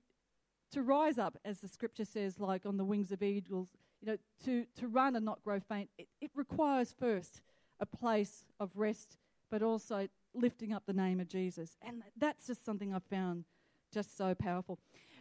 to 0.75 0.83
rise 0.83 1.19
up, 1.19 1.39
as 1.45 1.61
the 1.61 1.69
scripture 1.69 2.05
says, 2.05 2.39
like 2.39 2.67
on 2.67 2.77
the 2.77 2.85
wings 2.85 3.13
of 3.13 3.23
eagles, 3.23 3.69
you 4.01 4.07
know, 4.07 4.19
to, 4.45 4.67
to 4.79 4.89
run 4.89 5.17
and 5.17 5.25
not 5.25 5.43
grow 5.43 5.61
faint. 5.61 5.89
It, 5.99 6.09
it 6.21 6.31
requires 6.35 6.95
first 6.99 7.41
a 7.81 7.87
place 7.87 8.45
of 8.59 8.71
rest, 8.75 9.17
but 9.51 9.63
also 9.63 10.09
lifting 10.35 10.73
up 10.73 10.83
the 10.87 10.93
name 10.93 11.21
of 11.21 11.29
Jesus. 11.29 11.77
And 11.81 12.03
that's 12.17 12.47
just 12.47 12.65
something 12.65 12.93
I've 12.93 13.05
found 13.05 13.45
just 13.93 14.17
so 14.17 14.35
powerful. 14.35 14.79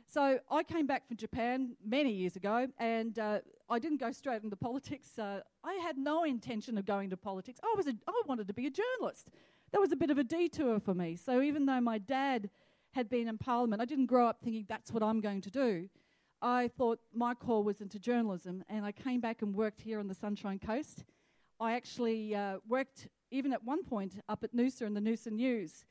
So 0.08 0.40
I 0.52 0.64
came 0.64 0.88
back 0.88 1.08
from 1.08 1.18
Japan 1.18 1.76
many 1.86 2.12
years 2.12 2.36
ago, 2.36 2.68
and 2.78 3.18
uh, 3.18 3.40
I 3.70 3.80
didn't 3.80 4.00
go 4.00 4.12
straight 4.12 4.44
into 4.44 4.56
politics. 4.56 5.18
Uh, 5.18 5.42
I 5.64 5.74
had 5.76 5.98
no 5.98 6.24
intention 6.24 6.78
of 6.78 6.86
going 6.86 7.10
to 7.12 7.18
politics. 7.18 7.60
I 7.64 7.74
was 7.78 7.88
a, 7.88 7.94
I 8.08 8.22
wanted 8.26 8.48
to 8.48 8.54
be 8.54 8.66
a 8.66 8.72
journalist 8.72 9.30
that 9.74 9.82
was 9.82 9.92
a 9.92 9.96
bit 9.96 10.12
of 10.12 10.18
a 10.18 10.24
detour 10.24 10.80
for 10.80 10.94
me. 10.94 11.16
So 11.16 11.42
even 11.42 11.66
though 11.66 11.82
my 11.82 11.98
dad 11.98 12.50
had 12.94 13.10
been 13.10 13.28
in 13.28 13.38
Parliament, 13.38 13.82
I 13.82 13.86
didn't 13.86 14.06
grow 14.06 14.28
up 14.28 14.38
thinking 14.44 14.66
that's 14.68 14.92
what 14.92 15.04
I'm 15.04 15.20
going 15.20 15.42
to 15.42 15.52
do. 15.52 15.90
I 16.42 16.70
thought 16.78 17.00
my 17.14 17.34
call 17.34 17.64
was 17.64 17.82
into 17.82 18.00
journalism, 18.00 18.64
and 18.70 18.86
I 18.86 18.92
came 18.92 19.20
back 19.20 19.42
and 19.42 19.56
worked 19.56 19.82
here 19.82 20.00
on 20.00 20.08
the 20.08 20.14
Sunshine 20.14 20.60
Coast. 20.60 21.04
I 21.60 21.74
actually 21.74 22.36
uh, 22.36 22.58
worked 22.68 23.08
even 23.32 23.54
at 23.54 23.64
one 23.64 23.84
point 23.84 24.20
up 24.30 24.44
at 24.44 24.54
Noosa 24.56 24.84
in 24.84 24.94
the 24.94 25.00
Noosa 25.00 25.32
News. 25.32 25.86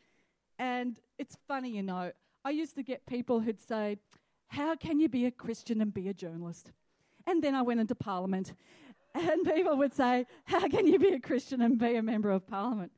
And 0.58 1.00
it's 1.18 1.36
funny, 1.48 1.70
you 1.70 1.82
know, 1.82 2.12
I 2.44 2.50
used 2.50 2.76
to 2.76 2.82
get 2.82 3.06
people 3.06 3.40
who'd 3.40 3.60
say, 3.60 3.96
How 4.48 4.76
can 4.76 5.00
you 5.00 5.08
be 5.08 5.26
a 5.26 5.30
Christian 5.30 5.80
and 5.80 5.92
be 5.92 6.08
a 6.08 6.14
journalist? 6.14 6.70
And 7.26 7.42
then 7.42 7.54
I 7.54 7.62
went 7.62 7.80
into 7.80 7.94
Parliament, 7.94 8.52
and 9.14 9.44
people 9.44 9.76
would 9.76 9.94
say, 9.94 10.26
How 10.44 10.68
can 10.68 10.86
you 10.86 10.98
be 10.98 11.14
a 11.14 11.20
Christian 11.20 11.62
and 11.62 11.78
be 11.78 11.96
a 11.96 12.02
member 12.02 12.30
of 12.30 12.46
Parliament? 12.46 12.92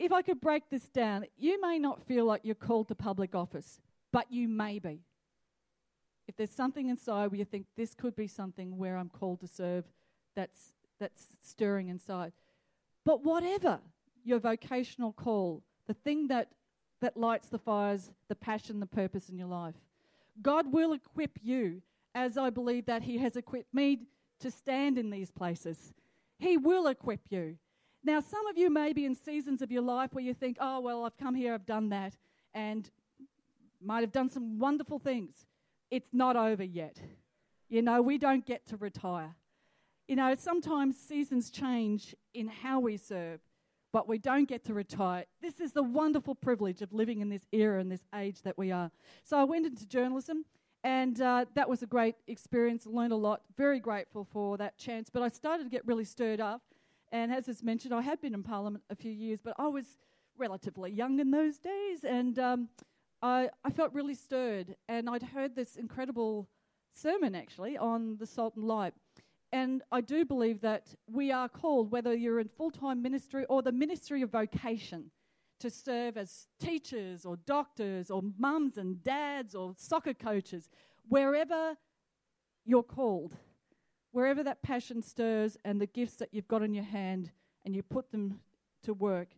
If 0.00 0.12
I 0.12 0.22
could 0.22 0.40
break 0.40 0.70
this 0.70 0.88
down, 0.88 1.26
you 1.36 1.60
may 1.60 1.78
not 1.78 2.02
feel 2.06 2.24
like 2.24 2.40
you're 2.42 2.54
called 2.54 2.88
to 2.88 2.94
public 2.94 3.34
office, 3.34 3.78
but 4.10 4.32
you 4.32 4.48
may 4.48 4.78
be. 4.78 5.02
If 6.26 6.36
there's 6.36 6.50
something 6.50 6.88
inside 6.88 7.30
where 7.30 7.38
you 7.38 7.44
think 7.44 7.66
this 7.76 7.94
could 7.94 8.16
be 8.16 8.26
something 8.26 8.78
where 8.78 8.96
I'm 8.96 9.10
called 9.10 9.40
to 9.40 9.46
serve, 9.46 9.84
that's, 10.34 10.72
that's 10.98 11.26
stirring 11.44 11.88
inside. 11.88 12.32
But 13.04 13.22
whatever 13.24 13.80
your 14.24 14.38
vocational 14.38 15.12
call, 15.12 15.62
the 15.86 15.94
thing 15.94 16.28
that, 16.28 16.48
that 17.02 17.18
lights 17.18 17.50
the 17.50 17.58
fires, 17.58 18.10
the 18.28 18.34
passion, 18.34 18.80
the 18.80 18.86
purpose 18.86 19.28
in 19.28 19.36
your 19.36 19.48
life, 19.48 19.74
God 20.40 20.72
will 20.72 20.94
equip 20.94 21.38
you 21.42 21.82
as 22.14 22.38
I 22.38 22.48
believe 22.48 22.86
that 22.86 23.02
He 23.02 23.18
has 23.18 23.36
equipped 23.36 23.74
me 23.74 23.98
to 24.40 24.50
stand 24.50 24.96
in 24.96 25.10
these 25.10 25.30
places. 25.30 25.92
He 26.38 26.56
will 26.56 26.86
equip 26.86 27.20
you. 27.28 27.58
Now, 28.02 28.20
some 28.20 28.46
of 28.46 28.56
you 28.56 28.70
may 28.70 28.92
be 28.92 29.04
in 29.04 29.14
seasons 29.14 29.60
of 29.62 29.70
your 29.70 29.82
life 29.82 30.12
where 30.14 30.24
you 30.24 30.32
think, 30.34 30.56
oh, 30.58 30.80
well, 30.80 31.04
I've 31.04 31.18
come 31.18 31.34
here, 31.34 31.52
I've 31.54 31.66
done 31.66 31.90
that, 31.90 32.16
and 32.54 32.90
might 33.80 34.00
have 34.00 34.12
done 34.12 34.28
some 34.28 34.58
wonderful 34.58 34.98
things. 34.98 35.46
It's 35.90 36.10
not 36.12 36.34
over 36.36 36.64
yet. 36.64 36.98
You 37.68 37.82
know, 37.82 38.00
we 38.00 38.16
don't 38.18 38.46
get 38.46 38.66
to 38.68 38.76
retire. 38.76 39.36
You 40.08 40.16
know, 40.16 40.34
sometimes 40.34 40.96
seasons 40.96 41.50
change 41.50 42.14
in 42.32 42.48
how 42.48 42.80
we 42.80 42.96
serve. 42.96 43.40
but 43.92 44.08
we 44.08 44.18
don't 44.18 44.48
get 44.48 44.64
to 44.64 44.74
retire. 44.74 45.24
This 45.40 45.60
is 45.60 45.72
the 45.72 45.82
wonderful 45.82 46.34
privilege 46.34 46.82
of 46.82 46.92
living 46.92 47.20
in 47.20 47.28
this 47.28 47.46
era 47.52 47.80
and 47.80 47.90
this 47.90 48.04
age 48.14 48.42
that 48.42 48.56
we 48.56 48.70
are. 48.70 48.90
So 49.24 49.36
I 49.36 49.44
went 49.44 49.66
into 49.66 49.86
journalism, 49.86 50.44
and 50.84 51.20
uh, 51.20 51.46
that 51.54 51.68
was 51.68 51.82
a 51.82 51.86
great 51.86 52.14
experience. 52.26 52.86
Learned 52.86 53.12
a 53.12 53.16
lot. 53.16 53.42
Very 53.56 53.80
grateful 53.80 54.24
for 54.24 54.56
that 54.58 54.78
chance. 54.78 55.10
But 55.10 55.22
I 55.22 55.28
started 55.28 55.64
to 55.64 55.70
get 55.70 55.86
really 55.86 56.04
stirred 56.04 56.40
up. 56.40 56.62
And 57.12 57.32
as 57.32 57.48
is 57.48 57.62
mentioned, 57.62 57.94
I 57.94 58.02
had 58.02 58.20
been 58.20 58.34
in 58.34 58.42
Parliament 58.42 58.84
a 58.88 58.94
few 58.94 59.10
years, 59.10 59.40
but 59.42 59.54
I 59.58 59.66
was 59.66 59.98
relatively 60.38 60.90
young 60.90 61.18
in 61.18 61.30
those 61.30 61.58
days, 61.58 62.04
and 62.04 62.38
um, 62.38 62.68
I, 63.20 63.50
I 63.64 63.70
felt 63.70 63.92
really 63.92 64.14
stirred. 64.14 64.76
And 64.88 65.08
I'd 65.08 65.22
heard 65.22 65.54
this 65.54 65.76
incredible 65.76 66.48
sermon 66.92 67.34
actually 67.34 67.76
on 67.76 68.16
the 68.18 68.26
salt 68.26 68.56
and 68.56 68.64
light. 68.64 68.94
And 69.52 69.82
I 69.90 70.00
do 70.00 70.24
believe 70.24 70.60
that 70.60 70.94
we 71.08 71.32
are 71.32 71.48
called, 71.48 71.90
whether 71.90 72.14
you're 72.14 72.38
in 72.38 72.48
full 72.48 72.70
time 72.70 73.02
ministry 73.02 73.44
or 73.48 73.62
the 73.62 73.72
ministry 73.72 74.22
of 74.22 74.30
vocation, 74.30 75.10
to 75.58 75.68
serve 75.68 76.16
as 76.16 76.46
teachers 76.58 77.26
or 77.26 77.36
doctors 77.36 78.10
or 78.10 78.22
mums 78.38 78.78
and 78.78 79.02
dads 79.02 79.54
or 79.54 79.74
soccer 79.76 80.14
coaches, 80.14 80.70
wherever 81.08 81.76
you're 82.64 82.82
called, 82.82 83.36
wherever 84.12 84.42
that 84.42 84.62
passion 84.62 85.02
stirs 85.02 85.56
and 85.64 85.80
the 85.80 85.86
gifts 85.86 86.16
that 86.16 86.30
you've 86.32 86.48
got 86.48 86.62
in 86.62 86.74
your 86.74 86.84
hand 86.84 87.30
and 87.64 87.74
you 87.74 87.82
put 87.82 88.10
them 88.10 88.40
to 88.82 88.94
work, 88.94 89.28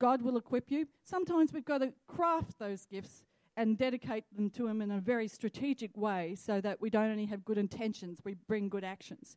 God 0.00 0.22
will 0.22 0.36
equip 0.36 0.70
you. 0.70 0.86
Sometimes 1.04 1.52
we've 1.52 1.64
got 1.64 1.78
to 1.78 1.92
craft 2.06 2.58
those 2.58 2.86
gifts 2.86 3.24
and 3.56 3.76
dedicate 3.76 4.24
them 4.34 4.50
to 4.50 4.68
Him 4.68 4.80
in 4.80 4.92
a 4.92 5.00
very 5.00 5.26
strategic 5.26 5.96
way 5.96 6.36
so 6.36 6.60
that 6.60 6.80
we 6.80 6.90
don't 6.90 7.10
only 7.10 7.26
have 7.26 7.44
good 7.44 7.58
intentions, 7.58 8.20
we 8.24 8.34
bring 8.46 8.68
good 8.68 8.84
actions. 8.84 9.36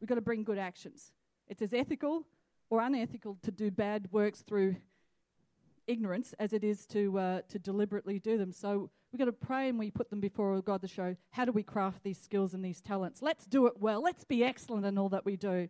We've 0.00 0.08
got 0.08 0.16
to 0.16 0.20
bring 0.20 0.42
good 0.42 0.58
actions. 0.58 1.12
It's 1.46 1.62
as 1.62 1.72
ethical 1.72 2.26
or 2.68 2.80
unethical 2.80 3.38
to 3.42 3.50
do 3.50 3.70
bad 3.70 4.08
works 4.10 4.42
through 4.42 4.76
ignorance 5.90 6.34
as 6.38 6.52
it 6.52 6.62
is 6.62 6.86
to, 6.86 7.18
uh, 7.18 7.40
to 7.48 7.58
deliberately 7.58 8.18
do 8.18 8.38
them. 8.38 8.52
So 8.52 8.90
we've 9.12 9.18
got 9.18 9.26
to 9.26 9.32
pray 9.32 9.68
and 9.68 9.78
we 9.78 9.90
put 9.90 10.10
them 10.10 10.20
before 10.20 10.60
God 10.62 10.80
to 10.82 10.88
show 10.88 11.16
how 11.30 11.44
do 11.44 11.52
we 11.52 11.62
craft 11.62 12.02
these 12.02 12.18
skills 12.18 12.54
and 12.54 12.64
these 12.64 12.80
talents. 12.80 13.22
Let's 13.22 13.46
do 13.46 13.66
it 13.66 13.74
well. 13.80 14.02
Let's 14.02 14.24
be 14.24 14.44
excellent 14.44 14.86
in 14.86 14.96
all 14.98 15.08
that 15.10 15.24
we 15.24 15.36
do. 15.36 15.68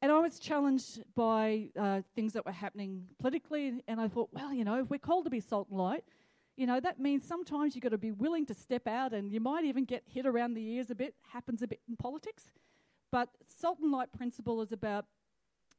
And 0.00 0.12
I 0.12 0.18
was 0.20 0.38
challenged 0.38 1.02
by 1.16 1.70
uh, 1.76 2.02
things 2.14 2.32
that 2.34 2.46
were 2.46 2.52
happening 2.52 3.06
politically, 3.18 3.82
and 3.88 4.00
I 4.00 4.06
thought, 4.06 4.28
well, 4.32 4.52
you 4.52 4.64
know, 4.64 4.80
if 4.80 4.90
we're 4.90 4.98
called 4.98 5.24
to 5.24 5.30
be 5.30 5.40
salt 5.40 5.66
and 5.70 5.78
light, 5.78 6.04
you 6.56 6.66
know, 6.66 6.78
that 6.78 7.00
means 7.00 7.24
sometimes 7.24 7.74
you've 7.74 7.82
got 7.82 7.90
to 7.90 7.98
be 7.98 8.12
willing 8.12 8.44
to 8.46 8.54
step 8.54 8.86
out 8.86 9.12
and 9.12 9.32
you 9.32 9.40
might 9.40 9.64
even 9.64 9.84
get 9.84 10.02
hit 10.06 10.26
around 10.26 10.54
the 10.54 10.72
ears 10.72 10.90
a 10.90 10.94
bit. 10.94 11.14
Happens 11.32 11.62
a 11.62 11.68
bit 11.68 11.80
in 11.88 11.96
politics. 11.96 12.50
But 13.10 13.28
salt 13.46 13.78
and 13.80 13.92
light 13.92 14.12
principle 14.12 14.60
is 14.60 14.72
about 14.72 15.06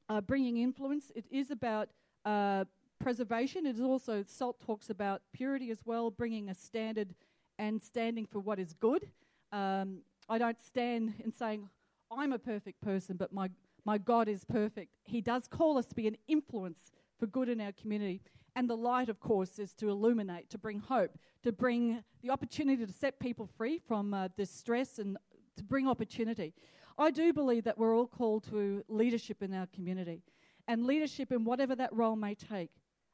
uh, 0.08 0.22
bringing 0.22 0.58
influence. 0.58 1.12
It 1.16 1.26
is 1.30 1.52
about 1.52 1.90
uh, 2.26 2.64
preservation. 3.00 3.66
It 3.66 3.76
is 3.76 3.82
also, 3.82 4.24
salt 4.28 4.60
talks 4.60 4.90
about 4.90 5.22
purity 5.34 5.72
as 5.72 5.80
well, 5.86 6.12
bringing 6.12 6.50
a 6.50 6.56
standard 6.56 7.16
and 7.58 7.82
standing 7.82 8.26
for 8.26 8.40
what 8.40 8.60
is 8.60 8.74
good. 8.74 9.10
Um, 9.52 10.00
I 10.28 10.38
don't 10.38 10.60
stand 10.62 11.16
in 11.24 11.32
saying, 11.32 11.70
I'm 12.12 12.34
a 12.34 12.40
perfect 12.40 12.82
person, 12.82 13.18
but 13.18 13.34
my, 13.34 13.50
my 13.86 13.98
God 13.98 14.28
is 14.28 14.44
perfect. 14.46 14.92
He 15.04 15.22
does 15.22 15.48
call 15.48 15.78
us 15.78 15.86
to 15.88 15.96
be 15.96 16.08
an 16.08 16.18
influence 16.28 16.92
for 17.20 17.28
good 17.28 17.50
in 17.50 17.60
our 17.62 17.72
community. 17.72 18.22
And 18.56 18.70
the 18.70 18.78
light, 18.78 19.10
of 19.10 19.20
course, 19.20 19.60
is 19.60 19.74
to 19.76 19.90
illuminate, 19.90 20.50
to 20.50 20.58
bring 20.58 20.80
hope, 20.80 21.18
to 21.44 21.52
bring 21.52 22.04
the 22.22 22.30
opportunity 22.30 22.86
to 22.86 22.92
set 22.92 23.20
people 23.20 23.48
free 23.58 23.80
from 23.88 24.14
uh, 24.14 24.28
distress 24.36 25.00
and 25.00 25.18
to 25.58 25.64
bring 25.64 25.88
opportunity. 25.88 26.54
I 26.98 27.12
do 27.12 27.32
believe 27.32 27.64
that 27.64 27.78
we're 27.78 27.96
all 27.96 28.08
called 28.08 28.44
to 28.50 28.84
leadership 28.88 29.42
in 29.42 29.54
our 29.54 29.68
community. 29.68 30.22
And 30.68 30.86
leadership, 30.86 31.32
in 31.32 31.46
whatever 31.46 31.76
that 31.76 31.94
role 31.94 32.16
may 32.16 32.36
take, 32.36 32.70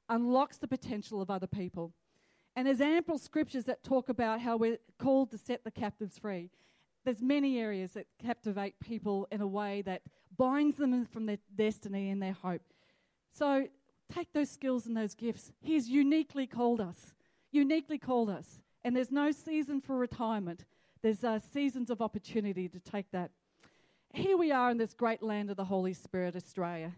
unlocks 0.10 0.58
the 0.58 0.68
potential 0.68 1.22
of 1.22 1.30
other 1.30 1.48
people. 1.48 1.94
And 2.56 2.68
there's 2.68 2.82
ample 2.82 3.18
scriptures 3.18 3.66
that 3.66 3.84
talk 3.84 4.08
about 4.10 4.42
how 4.42 4.56
we're 4.58 4.78
called 4.98 5.32
to 5.32 5.38
set 5.38 5.64
the 5.64 5.72
captives 5.72 6.18
free. 6.18 6.50
There's 7.04 7.22
many 7.22 7.60
areas 7.60 7.92
that 7.92 8.08
captivate 8.22 8.80
people 8.80 9.28
in 9.32 9.42
a 9.42 9.48
way 9.48 9.82
that 9.84 10.02
binds 10.38 10.78
them 10.78 11.06
from 11.06 11.26
their 11.26 11.38
destiny 11.56 12.10
and 12.10 12.22
their 12.22 12.34
hope. 12.34 12.64
So 13.32 13.68
take 14.14 14.32
those 14.34 14.50
skills 14.50 14.86
and 14.86 14.96
those 14.96 15.14
gifts. 15.14 15.52
He's 15.62 15.90
uniquely 15.90 16.48
called 16.48 16.80
us, 16.80 17.14
uniquely 17.52 17.98
called 17.98 18.30
us. 18.30 18.60
And 18.84 18.96
there's 18.96 19.12
no 19.12 19.32
season 19.32 19.82
for 19.82 19.98
retirement, 19.98 20.66
there's 21.02 21.24
uh, 21.24 21.40
seasons 21.40 21.90
of 21.90 22.02
opportunity 22.02 22.68
to 22.70 22.80
take 22.80 23.12
that. 23.12 23.32
Here 24.14 24.38
we 24.38 24.52
are 24.52 24.72
in 24.72 24.78
this 24.78 24.94
great 24.94 25.22
land 25.22 25.52
of 25.52 25.58
the 25.58 25.66
Holy 25.66 25.94
Spirit, 25.94 26.36
Australia. 26.36 26.94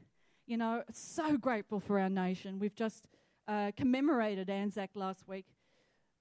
You 0.47 0.55
know, 0.55 0.81
so 0.93 1.38
grateful 1.38 1.81
for 1.81 1.99
our 1.99 2.10
nation. 2.10 2.57
We've 2.57 2.73
just 2.73 3.10
uh, 3.49 3.71
commemorated 3.75 4.49
Anzac 4.49 4.91
last 4.95 5.27
week. 5.27 5.45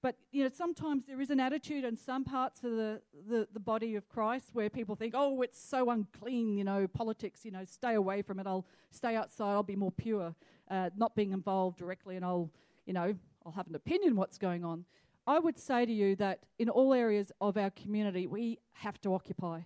But 0.01 0.15
you 0.31 0.43
know, 0.43 0.49
sometimes 0.53 1.05
there 1.07 1.21
is 1.21 1.29
an 1.29 1.39
attitude 1.39 1.85
in 1.85 1.95
some 1.95 2.25
parts 2.25 2.61
of 2.63 2.71
the, 2.71 3.01
the, 3.27 3.47
the, 3.53 3.59
body 3.59 3.95
of 3.95 4.07
Christ 4.09 4.49
where 4.51 4.69
people 4.69 4.95
think, 4.95 5.13
oh, 5.15 5.41
it's 5.41 5.59
so 5.59 5.89
unclean, 5.89 6.57
you 6.57 6.65
know, 6.65 6.87
politics, 6.87 7.45
you 7.45 7.51
know, 7.51 7.63
stay 7.63 7.95
away 7.95 8.21
from 8.21 8.37
it. 8.39 8.45
I'll 8.45 8.65
stay 8.91 9.15
outside, 9.15 9.53
I'll 9.53 9.63
be 9.63 9.77
more 9.77 9.93
pure, 9.93 10.35
uh, 10.69 10.89
not 10.97 11.15
being 11.15 11.31
involved 11.31 11.77
directly, 11.77 12.17
and 12.17 12.23
I'll, 12.25 12.51
you 12.85 12.93
know, 12.93 13.15
I'll 13.45 13.53
have 13.53 13.67
an 13.67 13.75
opinion 13.75 14.17
what's 14.17 14.37
going 14.37 14.65
on. 14.65 14.83
I 15.25 15.39
would 15.39 15.57
say 15.57 15.85
to 15.85 15.91
you 15.91 16.17
that 16.17 16.39
in 16.59 16.69
all 16.69 16.93
areas 16.93 17.31
of 17.39 17.55
our 17.55 17.69
community, 17.69 18.27
we 18.27 18.59
have 18.73 18.99
to 19.01 19.13
occupy. 19.13 19.61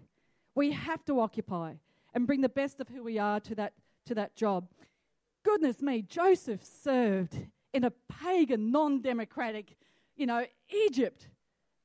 We 0.54 0.72
have 0.72 1.04
to 1.06 1.20
occupy 1.20 1.74
and 2.14 2.28
bring 2.28 2.42
the 2.42 2.50
best 2.50 2.80
of 2.80 2.88
who 2.90 3.04
we 3.04 3.18
are 3.18 3.40
to 3.42 3.56
that, 3.56 3.74
to 4.06 4.16
that 4.16 4.36
job. 4.36 4.68
Goodness 5.44 5.82
me, 5.82 6.02
Joseph 6.02 6.64
served 6.64 7.36
in 7.74 7.84
a 7.84 7.92
pagan, 8.10 8.72
non 8.72 9.02
democratic 9.02 9.76
you 10.22 10.28
know, 10.28 10.46
Egypt 10.70 11.30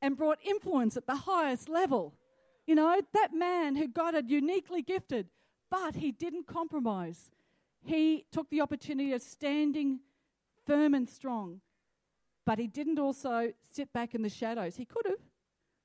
and 0.03 0.15
brought 0.15 0.39
influence 0.45 0.97
at 0.97 1.07
the 1.07 1.15
highest 1.17 1.71
level. 1.71 2.15
You 2.67 2.75
know, 2.75 3.01
that 3.15 3.33
man 3.33 3.77
who 3.77 3.89
God 3.89 4.13
had 4.13 4.29
uniquely 4.29 4.83
gifted, 4.83 5.29
but 5.71 5.95
he 5.95 6.13
didn't 6.13 6.47
compromise. 6.47 7.31
He 7.83 8.27
took 8.31 8.51
the 8.51 8.61
opportunity 8.61 9.15
of 9.15 9.23
standing 9.23 10.01
firm 10.67 10.93
and 10.93 11.09
strong, 11.09 11.63
but 12.45 12.59
he 12.59 12.67
didn't 12.67 12.99
also 12.99 13.53
sit 13.63 13.91
back 13.93 14.15
in 14.15 14.21
the 14.21 14.29
shadows. 14.29 14.77
He 14.77 14.85
could 14.85 15.07
have. 15.07 15.21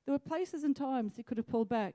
There 0.04 0.12
were 0.12 0.18
places 0.18 0.62
and 0.62 0.76
times 0.76 1.14
he 1.16 1.22
could 1.22 1.38
have 1.38 1.48
pulled 1.48 1.70
back. 1.70 1.94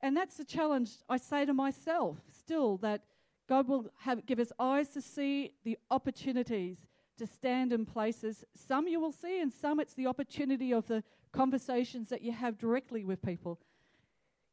And 0.00 0.16
that's 0.16 0.36
the 0.36 0.44
challenge 0.44 0.90
I 1.08 1.16
say 1.16 1.44
to 1.44 1.54
myself 1.54 2.18
still 2.30 2.76
that 2.78 3.02
God 3.48 3.66
will 3.66 3.86
have, 4.00 4.26
give 4.26 4.38
us 4.38 4.52
eyes 4.58 4.88
to 4.88 5.00
see 5.00 5.52
the 5.64 5.78
opportunities 5.90 6.86
to 7.16 7.26
stand 7.26 7.72
in 7.72 7.86
places. 7.86 8.44
Some 8.54 8.86
you 8.86 9.00
will 9.00 9.12
see, 9.12 9.40
and 9.40 9.52
some 9.52 9.80
it's 9.80 9.94
the 9.94 10.06
opportunity 10.06 10.72
of 10.72 10.86
the 10.86 11.02
conversations 11.32 12.08
that 12.10 12.22
you 12.22 12.32
have 12.32 12.58
directly 12.58 13.04
with 13.04 13.22
people. 13.22 13.58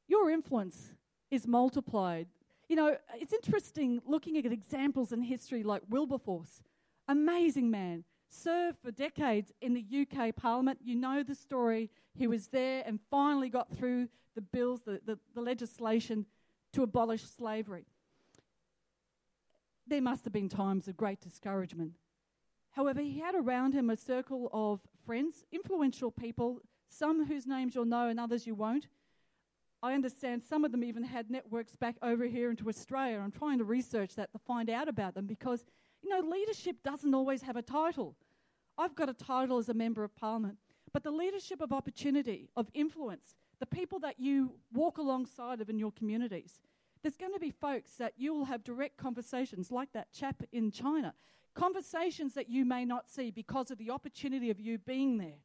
Your 0.07 0.29
influence 0.29 0.91
is 1.29 1.45
multiplied. 1.45 2.27
You 2.69 2.75
know, 2.75 2.97
it's 3.13 3.33
interesting 3.33 4.01
looking 4.05 4.37
at 4.37 4.45
examples 4.45 5.11
in 5.11 5.21
history 5.21 5.63
like 5.63 5.83
Wilberforce, 5.89 6.63
amazing 7.07 7.69
man, 7.69 8.03
served 8.27 8.79
for 8.83 8.91
decades 8.91 9.51
in 9.61 9.73
the 9.73 9.85
UK 10.01 10.35
Parliament. 10.35 10.79
You 10.83 10.95
know 10.95 11.21
the 11.21 11.35
story. 11.35 11.91
He 12.15 12.27
was 12.27 12.47
there 12.47 12.83
and 12.85 12.99
finally 13.11 13.49
got 13.49 13.75
through 13.75 14.09
the 14.35 14.41
bills, 14.41 14.81
the, 14.85 14.99
the, 15.05 15.19
the 15.33 15.41
legislation 15.41 16.25
to 16.73 16.83
abolish 16.83 17.23
slavery. 17.23 17.85
There 19.87 20.01
must 20.01 20.23
have 20.23 20.33
been 20.33 20.49
times 20.49 20.87
of 20.87 20.97
great 20.97 21.21
discouragement. 21.21 21.93
However, 22.71 23.01
he 23.01 23.19
had 23.19 23.35
around 23.35 23.73
him 23.73 23.89
a 23.89 23.95
circle 23.95 24.49
of 24.51 24.81
friends, 25.05 25.45
influential 25.51 26.11
people, 26.11 26.59
some 26.89 27.25
whose 27.25 27.45
names 27.45 27.75
you'll 27.75 27.85
know 27.85 28.07
and 28.07 28.19
others 28.19 28.47
you 28.47 28.55
won't. 28.55 28.87
I 29.83 29.93
understand 29.93 30.41
some 30.43 30.65
of 30.65 30.71
them 30.71 30.83
even 30.83 31.03
had 31.03 31.29
networks 31.29 31.75
back 31.75 31.95
over 32.01 32.25
here 32.25 32.49
into 32.49 32.67
Australia. 32.67 33.19
I'm 33.19 33.31
trying 33.31 33.59
to 33.59 33.63
research 33.63 34.15
that 34.15 34.31
to 34.33 34.39
find 34.39 34.69
out 34.69 34.87
about 34.89 35.13
them 35.13 35.27
because, 35.27 35.63
you 36.01 36.09
know, 36.09 36.27
leadership 36.27 36.77
doesn't 36.83 37.13
always 37.13 37.43
have 37.43 37.55
a 37.55 37.61
title. 37.61 38.15
I've 38.77 38.95
got 38.95 39.09
a 39.09 39.13
title 39.13 39.59
as 39.59 39.69
a 39.69 39.73
member 39.73 40.03
of 40.03 40.15
parliament, 40.15 40.57
but 40.91 41.03
the 41.03 41.11
leadership 41.11 41.61
of 41.61 41.71
opportunity, 41.71 42.49
of 42.57 42.67
influence, 42.73 43.35
the 43.59 43.65
people 43.65 43.99
that 43.99 44.19
you 44.19 44.55
walk 44.73 44.97
alongside 44.97 45.61
of 45.61 45.69
in 45.69 45.77
your 45.77 45.91
communities, 45.91 46.59
there's 47.05 47.17
going 47.17 47.33
to 47.33 47.39
be 47.39 47.51
folks 47.51 47.91
that 47.97 48.13
you 48.17 48.33
will 48.33 48.45
have 48.45 48.63
direct 48.63 48.97
conversations 48.97 49.69
like 49.69 49.93
that 49.93 50.11
chap 50.11 50.41
in 50.51 50.71
China. 50.71 51.13
Conversations 51.53 52.33
that 52.33 52.49
you 52.49 52.65
may 52.65 52.83
not 52.83 53.11
see 53.11 53.29
because 53.29 53.69
of 53.69 53.77
the 53.77 53.91
opportunity 53.91 54.49
of 54.49 54.59
you 54.59 54.79
being 54.79 55.19
there. 55.19 55.37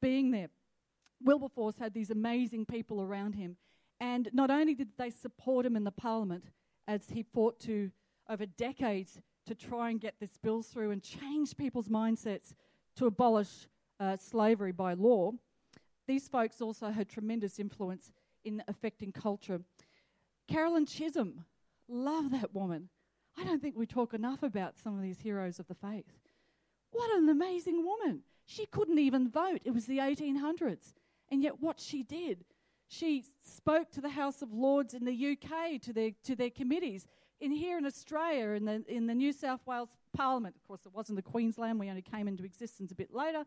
Being 0.00 0.30
there. 0.30 0.50
Wilberforce 1.20 1.78
had 1.78 1.94
these 1.94 2.12
amazing 2.12 2.64
people 2.64 3.02
around 3.02 3.34
him. 3.34 3.56
And 3.98 4.28
not 4.32 4.52
only 4.52 4.72
did 4.72 4.90
they 4.96 5.10
support 5.10 5.66
him 5.66 5.74
in 5.74 5.82
the 5.82 5.90
parliament 5.90 6.44
as 6.86 7.10
he 7.10 7.24
fought 7.24 7.58
to, 7.62 7.90
over 8.30 8.46
decades, 8.46 9.18
to 9.46 9.56
try 9.56 9.90
and 9.90 10.00
get 10.00 10.20
this 10.20 10.38
bill 10.40 10.62
through 10.62 10.92
and 10.92 11.02
change 11.02 11.56
people's 11.56 11.88
mindsets 11.88 12.54
to 12.94 13.06
abolish 13.06 13.66
uh, 13.98 14.16
slavery 14.16 14.70
by 14.70 14.94
law, 14.94 15.32
these 16.06 16.28
folks 16.28 16.60
also 16.60 16.90
had 16.90 17.08
tremendous 17.08 17.58
influence 17.58 18.12
in 18.44 18.62
affecting 18.68 19.10
culture. 19.10 19.60
Caroline 20.48 20.86
Chisholm, 20.86 21.44
love 21.88 22.30
that 22.30 22.54
woman. 22.54 22.88
I 23.36 23.44
don't 23.44 23.62
think 23.62 23.76
we 23.76 23.86
talk 23.86 24.14
enough 24.14 24.42
about 24.42 24.78
some 24.78 24.96
of 24.96 25.02
these 25.02 25.20
heroes 25.20 25.58
of 25.58 25.68
the 25.68 25.74
faith. 25.74 26.06
What 26.90 27.16
an 27.16 27.28
amazing 27.28 27.84
woman. 27.84 28.22
She 28.46 28.66
couldn't 28.66 28.98
even 28.98 29.28
vote. 29.28 29.60
It 29.64 29.72
was 29.72 29.86
the 29.86 29.98
1800s. 29.98 30.94
And 31.30 31.42
yet, 31.42 31.60
what 31.60 31.78
she 31.78 32.02
did, 32.02 32.44
she 32.88 33.24
spoke 33.44 33.90
to 33.92 34.00
the 34.00 34.08
House 34.08 34.40
of 34.40 34.52
Lords 34.52 34.94
in 34.94 35.04
the 35.04 35.36
UK, 35.36 35.80
to 35.82 35.92
their, 35.92 36.12
to 36.24 36.34
their 36.34 36.50
committees. 36.50 37.06
In 37.40 37.52
here 37.52 37.78
in 37.78 37.84
Australia, 37.84 38.50
in 38.50 38.64
the, 38.64 38.82
in 38.88 39.06
the 39.06 39.14
New 39.14 39.32
South 39.32 39.60
Wales 39.66 39.90
Parliament, 40.16 40.56
of 40.56 40.66
course, 40.66 40.86
it 40.86 40.94
wasn't 40.94 41.16
the 41.16 41.22
Queensland, 41.22 41.78
we 41.78 41.90
only 41.90 42.02
came 42.02 42.26
into 42.26 42.44
existence 42.44 42.90
a 42.90 42.94
bit 42.94 43.14
later. 43.14 43.44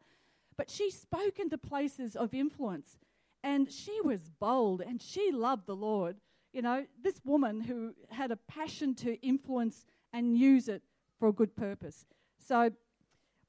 But 0.55 0.69
she 0.69 0.91
spoke 0.91 1.39
into 1.39 1.57
places 1.57 2.15
of 2.15 2.33
influence. 2.33 2.97
And 3.43 3.71
she 3.71 3.99
was 4.01 4.29
bold 4.39 4.81
and 4.81 5.01
she 5.01 5.31
loved 5.31 5.65
the 5.65 5.75
Lord. 5.75 6.17
You 6.53 6.61
know, 6.61 6.85
this 7.01 7.21
woman 7.23 7.61
who 7.61 7.93
had 8.09 8.31
a 8.31 8.35
passion 8.35 8.93
to 8.95 9.15
influence 9.21 9.85
and 10.11 10.37
use 10.37 10.67
it 10.67 10.83
for 11.17 11.29
a 11.29 11.33
good 11.33 11.55
purpose. 11.55 12.05
So, 12.39 12.71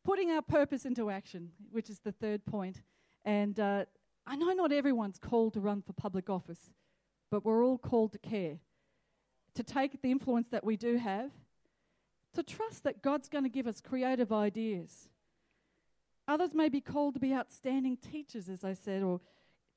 putting 0.05 0.31
our 0.31 0.43
purpose 0.43 0.85
into 0.85 1.11
action, 1.11 1.51
which 1.71 1.89
is 1.91 2.01
the 2.01 2.13
third 2.13 2.45
point. 2.45 2.83
And 3.25 3.59
uh, 3.59 3.85
I 4.27 4.37
know 4.37 4.53
not 4.53 4.73
everyone's 4.73 5.19
called 5.19 5.55
to 5.55 5.61
run 5.61 5.83
for 5.83 5.93
public 5.93 6.29
office, 6.29 6.71
but 7.31 7.45
we're 7.45 7.65
all 7.65 7.79
called 7.79 8.13
to 8.13 8.19
care, 8.19 8.59
to 9.55 9.63
take 9.63 10.03
the 10.03 10.11
influence 10.11 10.49
that 10.49 10.65
we 10.65 10.77
do 10.77 10.97
have, 10.97 11.31
to 12.35 12.43
trust 12.43 12.85
that 12.85 13.03
God's 13.03 13.29
going 13.29 13.45
to 13.45 13.51
give 13.51 13.67
us 13.67 13.81
creative 13.81 14.33
ideas. 14.33 15.09
Others 16.29 16.55
may 16.55 16.69
be 16.69 16.81
called 16.81 17.15
to 17.15 17.21
be 17.21 17.35
outstanding 17.35 17.97
teachers, 17.97 18.49
as 18.49 18.65
I 18.65 18.75
said, 18.75 19.03
or 19.03 19.21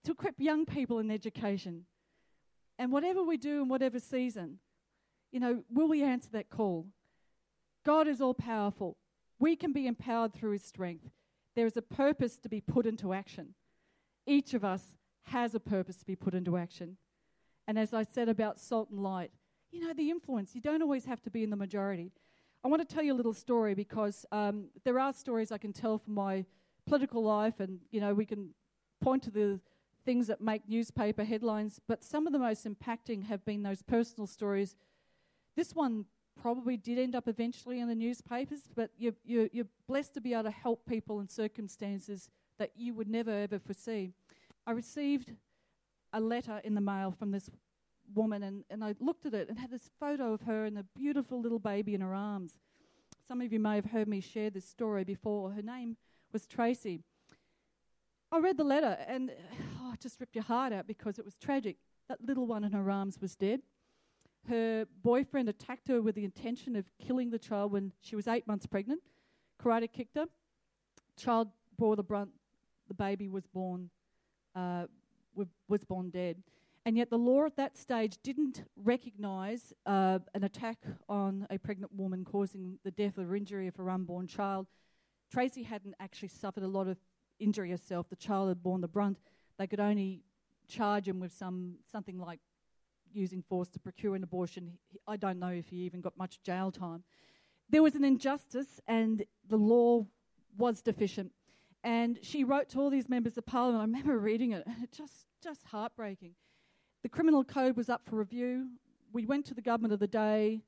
to 0.03 0.11
equip 0.11 0.39
young 0.39 0.65
people 0.65 0.99
in 0.99 1.09
education. 1.09 1.85
And 2.77 2.91
whatever 2.91 3.23
we 3.23 3.37
do 3.37 3.61
in 3.61 3.69
whatever 3.69 3.99
season, 3.99 4.59
you 5.31 5.39
know, 5.39 5.63
will 5.69 5.87
we 5.87 6.03
answer 6.03 6.29
that 6.31 6.49
call? 6.49 6.87
God 7.85 8.07
is 8.07 8.21
all 8.21 8.33
powerful. 8.33 8.97
We 9.39 9.55
can 9.55 9.71
be 9.71 9.87
empowered 9.87 10.33
through 10.33 10.51
his 10.51 10.63
strength. 10.63 11.09
There 11.55 11.65
is 11.65 11.77
a 11.77 11.81
purpose 11.81 12.37
to 12.37 12.49
be 12.49 12.61
put 12.61 12.85
into 12.85 13.13
action. 13.13 13.53
Each 14.25 14.53
of 14.53 14.65
us 14.65 14.97
has 15.23 15.55
a 15.55 15.59
purpose 15.59 15.97
to 15.97 16.05
be 16.05 16.15
put 16.15 16.33
into 16.33 16.57
action. 16.57 16.97
And 17.67 17.79
as 17.79 17.93
I 17.93 18.03
said 18.03 18.29
about 18.29 18.59
salt 18.59 18.89
and 18.89 19.01
light, 19.01 19.31
you 19.71 19.81
know, 19.81 19.93
the 19.93 20.09
influence, 20.09 20.55
you 20.55 20.61
don't 20.61 20.81
always 20.81 21.05
have 21.05 21.21
to 21.23 21.29
be 21.29 21.43
in 21.43 21.49
the 21.49 21.55
majority. 21.55 22.11
I 22.63 22.67
want 22.67 22.87
to 22.87 22.95
tell 22.95 23.03
you 23.03 23.13
a 23.13 23.15
little 23.15 23.33
story 23.33 23.73
because 23.73 24.25
um, 24.31 24.69
there 24.83 24.99
are 24.99 25.13
stories 25.13 25.51
I 25.51 25.57
can 25.57 25.73
tell 25.73 25.97
from 25.97 26.13
my 26.15 26.45
political 26.87 27.23
life, 27.23 27.59
and, 27.59 27.79
you 27.91 27.99
know, 27.99 28.13
we 28.13 28.25
can 28.25 28.49
point 29.01 29.23
to 29.23 29.31
the 29.31 29.59
things 30.05 30.27
that 30.27 30.39
make 30.39 30.69
newspaper 30.69 31.23
headlines, 31.23 31.81
but 31.87 32.03
some 32.03 32.27
of 32.27 32.33
the 32.33 32.39
most 32.39 32.65
impacting 32.65 33.25
have 33.25 33.43
been 33.43 33.63
those 33.63 33.81
personal 33.81 34.27
stories. 34.27 34.75
This 35.55 35.73
one 35.73 36.05
probably 36.39 36.77
did 36.77 36.99
end 36.99 37.15
up 37.15 37.27
eventually 37.27 37.79
in 37.79 37.87
the 37.87 37.95
newspapers, 37.95 38.61
but 38.75 38.91
you're, 38.97 39.13
you're, 39.25 39.49
you're 39.51 39.67
blessed 39.87 40.13
to 40.13 40.21
be 40.21 40.33
able 40.33 40.43
to 40.43 40.51
help 40.51 40.85
people 40.85 41.19
in 41.19 41.27
circumstances 41.27 42.29
that 42.59 42.71
you 42.75 42.93
would 42.93 43.07
never 43.07 43.31
ever 43.31 43.59
foresee. 43.59 44.11
I 44.67 44.71
received 44.71 45.33
a 46.13 46.19
letter 46.19 46.61
in 46.63 46.75
the 46.75 46.81
mail 46.81 47.11
from 47.11 47.31
this 47.31 47.49
woman, 48.13 48.43
and, 48.43 48.63
and 48.69 48.83
I 48.83 48.95
looked 48.99 49.25
at 49.25 49.33
it 49.33 49.49
and 49.49 49.59
had 49.59 49.71
this 49.71 49.89
photo 49.99 50.33
of 50.33 50.41
her 50.41 50.65
and 50.65 50.77
a 50.77 50.83
beautiful 50.83 51.41
little 51.41 51.59
baby 51.59 51.93
in 51.93 52.01
her 52.01 52.13
arms. 52.13 52.59
Some 53.27 53.41
of 53.41 53.51
you 53.51 53.59
may 53.59 53.75
have 53.75 53.85
heard 53.85 54.07
me 54.07 54.21
share 54.21 54.49
this 54.49 54.67
story 54.67 55.03
before. 55.03 55.51
Her 55.51 55.61
name 55.61 55.97
was 56.31 56.45
Tracy. 56.45 57.01
I 58.31 58.39
read 58.39 58.57
the 58.57 58.63
letter 58.63 58.97
and 59.07 59.31
it 59.95 60.01
just 60.01 60.19
ripped 60.19 60.35
your 60.35 60.43
heart 60.43 60.73
out 60.73 60.87
because 60.87 61.17
it 61.17 61.25
was 61.25 61.35
tragic. 61.37 61.77
That 62.09 62.19
little 62.23 62.45
one 62.45 62.63
in 62.65 62.73
her 62.73 62.91
arms 62.91 63.17
was 63.21 63.35
dead. 63.35 63.61
Her 64.49 64.85
boyfriend 65.01 65.47
attacked 65.49 65.87
her 65.87 66.01
with 66.01 66.15
the 66.15 66.25
intention 66.25 66.75
of 66.75 66.85
killing 66.99 67.31
the 67.31 67.39
child 67.39 67.71
when 67.71 67.93
she 68.01 68.15
was 68.15 68.27
eight 68.27 68.45
months 68.45 68.65
pregnant, 68.65 69.01
karate 69.63 69.91
kicked 69.91 70.17
her. 70.17 70.25
Child 71.17 71.47
bore 71.77 71.95
the 71.95 72.03
brunt. 72.03 72.31
The 72.89 72.93
baby 72.93 73.29
was 73.29 73.47
born, 73.47 73.89
uh, 74.53 74.85
was 75.67 75.83
born 75.85 76.09
dead. 76.09 76.43
And 76.85 76.97
yet, 76.97 77.09
the 77.09 77.17
law 77.17 77.45
at 77.45 77.55
that 77.55 77.75
stage 77.75 78.17
didn't 78.21 78.63
recognise 78.75 79.73
uh, 79.87 80.19
an 80.35 80.43
attack 80.43 80.77
on 81.09 81.47
a 81.49 81.57
pregnant 81.57 81.91
woman 81.95 82.23
causing 82.23 82.77
the 82.83 82.91
death 82.91 83.17
or 83.17 83.35
injury 83.35 83.67
of 83.67 83.75
her 83.77 83.89
unborn 83.89 84.27
child. 84.27 84.67
Tracy 85.31 85.63
hadn't 85.63 85.95
actually 85.99 86.27
suffered 86.27 86.61
a 86.63 86.67
lot 86.67 86.87
of 86.87 86.97
injury 87.39 87.71
herself. 87.71 88.07
The 88.09 88.15
child 88.15 88.49
had 88.49 88.61
borne 88.61 88.81
the 88.81 88.87
brunt. 88.87 89.17
They 89.57 89.67
could 89.67 89.79
only 89.79 90.21
charge 90.67 91.07
him 91.07 91.19
with 91.19 91.31
some 91.31 91.75
something 91.91 92.19
like 92.19 92.39
using 93.13 93.41
force 93.41 93.69
to 93.69 93.79
procure 93.79 94.15
an 94.15 94.23
abortion. 94.23 94.77
I 95.07 95.17
don't 95.17 95.39
know 95.39 95.49
if 95.49 95.69
he 95.69 95.77
even 95.77 96.01
got 96.01 96.17
much 96.17 96.41
jail 96.43 96.71
time. 96.71 97.03
There 97.69 97.81
was 97.81 97.95
an 97.95 98.03
injustice, 98.03 98.79
and 98.87 99.23
the 99.47 99.57
law 99.57 100.05
was 100.57 100.81
deficient. 100.81 101.31
And 101.83 102.19
she 102.21 102.43
wrote 102.43 102.69
to 102.69 102.79
all 102.79 102.89
these 102.89 103.07
members 103.09 103.37
of 103.37 103.45
parliament. 103.45 103.81
I 103.81 103.85
remember 103.85 104.17
reading 104.17 104.51
it, 104.51 104.65
it 104.81 104.91
just 104.91 105.27
just 105.41 105.65
heartbreaking. 105.67 106.33
The 107.03 107.09
criminal 107.09 107.43
code 107.43 107.77
was 107.77 107.89
up 107.89 108.01
for 108.05 108.15
review. 108.15 108.69
We 109.13 109.25
went 109.25 109.45
to 109.45 109.53
the 109.53 109.61
government 109.61 109.93
of 109.93 109.99
the 109.99 110.07
day. 110.07 110.61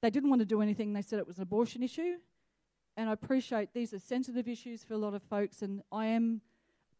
They 0.00 0.10
didn't 0.10 0.30
want 0.30 0.40
to 0.40 0.46
do 0.46 0.62
anything. 0.62 0.92
They 0.92 1.02
said 1.02 1.18
it 1.18 1.26
was 1.26 1.38
an 1.38 1.42
abortion 1.42 1.82
issue. 1.82 2.14
And 2.96 3.08
I 3.08 3.12
appreciate 3.12 3.72
these 3.72 3.92
are 3.92 3.98
sensitive 3.98 4.46
issues 4.46 4.84
for 4.84 4.94
a 4.94 4.98
lot 4.98 5.14
of 5.14 5.22
folks, 5.22 5.62
and 5.62 5.82
I 5.90 6.06
am 6.06 6.42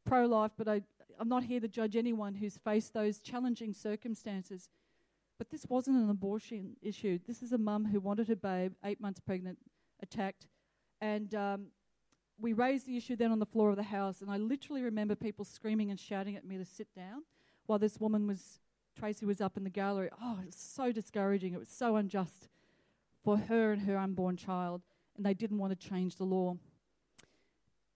pro 0.05 0.27
life, 0.27 0.53
but 0.57 0.69
I, 0.69 0.83
I'm 1.19 1.29
not 1.29 1.45
here 1.45 1.61
to 1.61 1.69
judge 1.69 1.97
anyone 1.97 2.35
who's 2.35 2.59
faced 2.59 2.95
those 2.95 3.19
challenging 3.19 3.73
circumstances. 3.73 4.69
But 5.39 5.51
this 5.51 5.67
wasn't 5.69 5.97
an 5.97 6.11
abortion 6.11 6.77
issue. 6.83 7.19
This 7.27 7.43
is 7.43 7.53
a 7.53 7.59
mum 7.59 7.87
who 7.87 8.01
wanted 8.01 8.29
her 8.29 8.37
babe, 8.37 8.75
eight 8.85 9.01
months 9.01 9.21
pregnant, 9.21 9.59
attacked. 10.01 10.47
And 11.01 11.35
um, 11.35 11.67
we 12.39 12.53
raised 12.53 12.87
the 12.87 12.97
issue 12.97 13.17
then 13.17 13.33
on 13.33 13.39
the 13.39 13.47
floor 13.47 13.71
of 13.71 13.77
the 13.77 13.83
house, 13.83 14.21
and 14.21 14.31
I 14.31 14.37
literally 14.37 14.83
remember 14.83 15.15
people 15.15 15.45
screaming 15.45 15.91
and 15.91 15.99
shouting 15.99 16.37
at 16.37 16.45
me 16.45 16.59
to 16.59 16.65
sit 16.65 16.89
down 16.95 17.23
while 17.67 17.79
this 17.79 17.99
woman 17.99 18.27
was, 18.27 18.61
Tracy 18.97 19.27
was 19.27 19.41
up 19.41 19.57
in 19.57 19.65
the 19.65 19.71
gallery. 19.71 20.11
Oh, 20.23 20.39
it 20.43 20.47
was 20.47 20.57
so 20.57 20.93
discouraging. 20.93 21.55
It 21.55 21.59
was 21.59 21.69
so 21.69 21.97
unjust 21.97 22.49
for 23.25 23.37
her 23.37 23.73
and 23.73 23.83
her 23.83 23.97
unborn 23.97 24.37
child 24.37 24.83
and 25.17 25.27
they 25.27 25.35
didn't 25.35 25.59
want 25.59 25.79
to 25.79 25.89
change 25.89 26.17
the 26.17 26.25
law. 26.25 26.57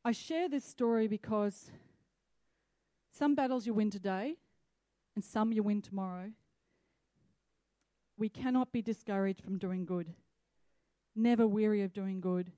I 0.04 0.12
share 0.12 0.48
this 0.48 0.64
story 0.64 1.08
because 1.08 1.70
some 3.16 3.34
battles 3.34 3.66
you 3.66 3.72
win 3.72 3.90
today 3.90 4.36
and 5.14 5.24
some 5.24 5.52
you 5.52 5.62
win 5.62 5.80
tomorrow. 5.80 6.30
We 8.18 8.28
cannot 8.28 8.72
be 8.72 8.82
discouraged 8.82 9.42
from 9.42 9.58
doing 9.58 9.86
good. 9.86 10.12
Never 11.14 11.46
weary 11.46 11.82
of 11.82 11.92
doing 11.92 12.20
good. 12.20 12.52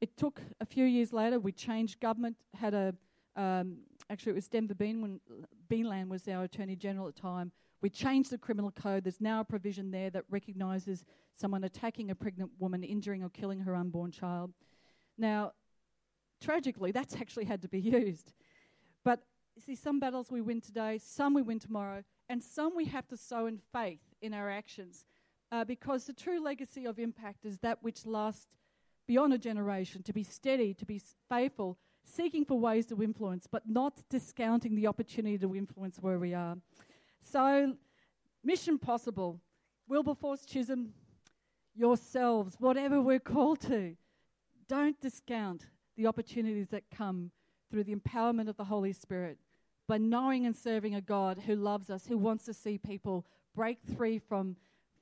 It 0.00 0.16
took 0.16 0.40
a 0.60 0.66
few 0.66 0.84
years 0.84 1.12
later, 1.12 1.40
we 1.40 1.50
changed 1.50 2.00
government, 2.00 2.36
had 2.54 2.74
a, 2.74 2.94
um, 3.34 3.78
actually 4.08 4.30
it 4.30 4.36
was 4.36 4.48
Denver 4.48 4.74
Bean 4.74 5.02
when 5.02 5.20
Beanland 5.68 6.08
was 6.08 6.28
our 6.28 6.44
Attorney 6.44 6.76
General 6.76 7.08
at 7.08 7.16
the 7.16 7.20
time. 7.20 7.50
We 7.80 7.90
changed 7.90 8.30
the 8.30 8.38
criminal 8.38 8.70
code. 8.70 9.04
There's 9.04 9.20
now 9.20 9.40
a 9.40 9.44
provision 9.44 9.90
there 9.90 10.10
that 10.10 10.24
recognises 10.30 11.04
someone 11.34 11.64
attacking 11.64 12.10
a 12.10 12.14
pregnant 12.14 12.50
woman, 12.58 12.82
injuring 12.82 13.22
or 13.22 13.30
killing 13.30 13.60
her 13.60 13.74
unborn 13.74 14.12
child. 14.12 14.52
Now, 15.16 15.52
tragically, 16.40 16.92
that's 16.92 17.16
actually 17.16 17.44
had 17.46 17.62
to 17.62 17.68
be 17.68 17.80
used. 17.80 18.32
See, 19.64 19.74
some 19.74 19.98
battles 19.98 20.30
we 20.30 20.40
win 20.40 20.60
today, 20.60 20.98
some 21.02 21.34
we 21.34 21.42
win 21.42 21.58
tomorrow, 21.58 22.04
and 22.28 22.42
some 22.42 22.76
we 22.76 22.84
have 22.86 23.08
to 23.08 23.16
sow 23.16 23.46
in 23.46 23.58
faith 23.72 24.00
in 24.22 24.32
our 24.32 24.48
actions. 24.48 25.04
Uh, 25.50 25.64
because 25.64 26.04
the 26.04 26.12
true 26.12 26.40
legacy 26.40 26.84
of 26.84 26.98
impact 26.98 27.44
is 27.44 27.58
that 27.58 27.82
which 27.82 28.06
lasts 28.06 28.46
beyond 29.06 29.32
a 29.32 29.38
generation, 29.38 30.02
to 30.02 30.12
be 30.12 30.22
steady, 30.22 30.74
to 30.74 30.84
be 30.84 31.00
faithful, 31.28 31.78
seeking 32.04 32.44
for 32.44 32.58
ways 32.58 32.86
to 32.86 33.02
influence, 33.02 33.46
but 33.50 33.68
not 33.68 34.02
discounting 34.08 34.74
the 34.74 34.86
opportunity 34.86 35.38
to 35.38 35.56
influence 35.56 35.98
where 35.98 36.18
we 36.18 36.34
are. 36.34 36.56
So, 37.20 37.74
mission 38.44 38.78
possible. 38.78 39.40
Wilberforce 39.88 40.44
Chisholm, 40.44 40.92
yourselves, 41.74 42.56
whatever 42.58 43.00
we're 43.00 43.18
called 43.18 43.60
to, 43.62 43.96
don't 44.68 45.00
discount 45.00 45.66
the 45.96 46.06
opportunities 46.06 46.68
that 46.68 46.84
come 46.94 47.30
through 47.70 47.84
the 47.84 47.94
empowerment 47.94 48.48
of 48.48 48.56
the 48.56 48.64
Holy 48.64 48.92
Spirit 48.92 49.38
by 49.88 49.98
knowing 49.98 50.46
and 50.46 50.54
serving 50.54 50.94
a 50.94 51.00
God 51.00 51.42
who 51.46 51.56
loves 51.56 51.90
us, 51.90 52.06
who 52.06 52.18
wants 52.18 52.44
to 52.44 52.52
see 52.52 52.76
people 52.78 53.26
break 53.54 53.78
free 53.96 54.18
from, 54.18 54.54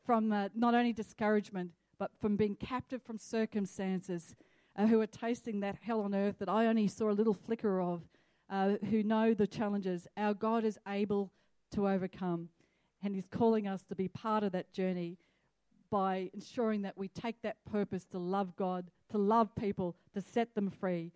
from 0.05 0.33
uh, 0.33 0.49
not 0.55 0.75
only 0.75 0.92
discouragement, 0.92 1.72
but 1.99 2.12
from 2.20 2.37
being 2.37 2.55
captive 2.55 3.03
from 3.03 3.18
circumstances, 3.18 4.37
uh, 4.77 4.87
who 4.87 5.01
are 5.01 5.07
tasting 5.07 5.61
that 5.61 5.77
hell 5.83 6.03
on 6.03 6.14
earth 6.14 6.37
that 6.38 6.49
I 6.49 6.66
only 6.66 6.87
saw 6.87 7.11
a 7.11 7.12
little 7.12 7.35
flicker 7.35 7.81
of, 7.81 8.03
uh, 8.49 8.75
who 8.90 9.03
know 9.03 9.35
the 9.35 9.46
challenges. 9.46 10.07
Our 10.16 10.35
God 10.35 10.64
is 10.64 10.79
able 10.87 11.33
to 11.72 11.88
overcome. 11.88 12.51
And 13.03 13.14
He's 13.14 13.27
calling 13.27 13.66
us 13.66 13.85
to 13.85 13.94
be 13.94 14.09
part 14.09 14.44
of 14.44 14.53
that 14.53 14.72
journey 14.72 15.18
by 15.90 16.31
ensuring 16.33 16.83
that 16.83 16.96
we 16.96 17.09
take 17.09 17.42
that 17.42 17.57
purpose 17.70 18.05
to 18.07 18.18
love 18.18 18.57
God, 18.57 18.90
to 19.11 19.18
love 19.18 19.55
people, 19.57 19.96
to 20.14 20.20
set 20.20 20.55
them 20.55 20.70
free. 20.70 21.12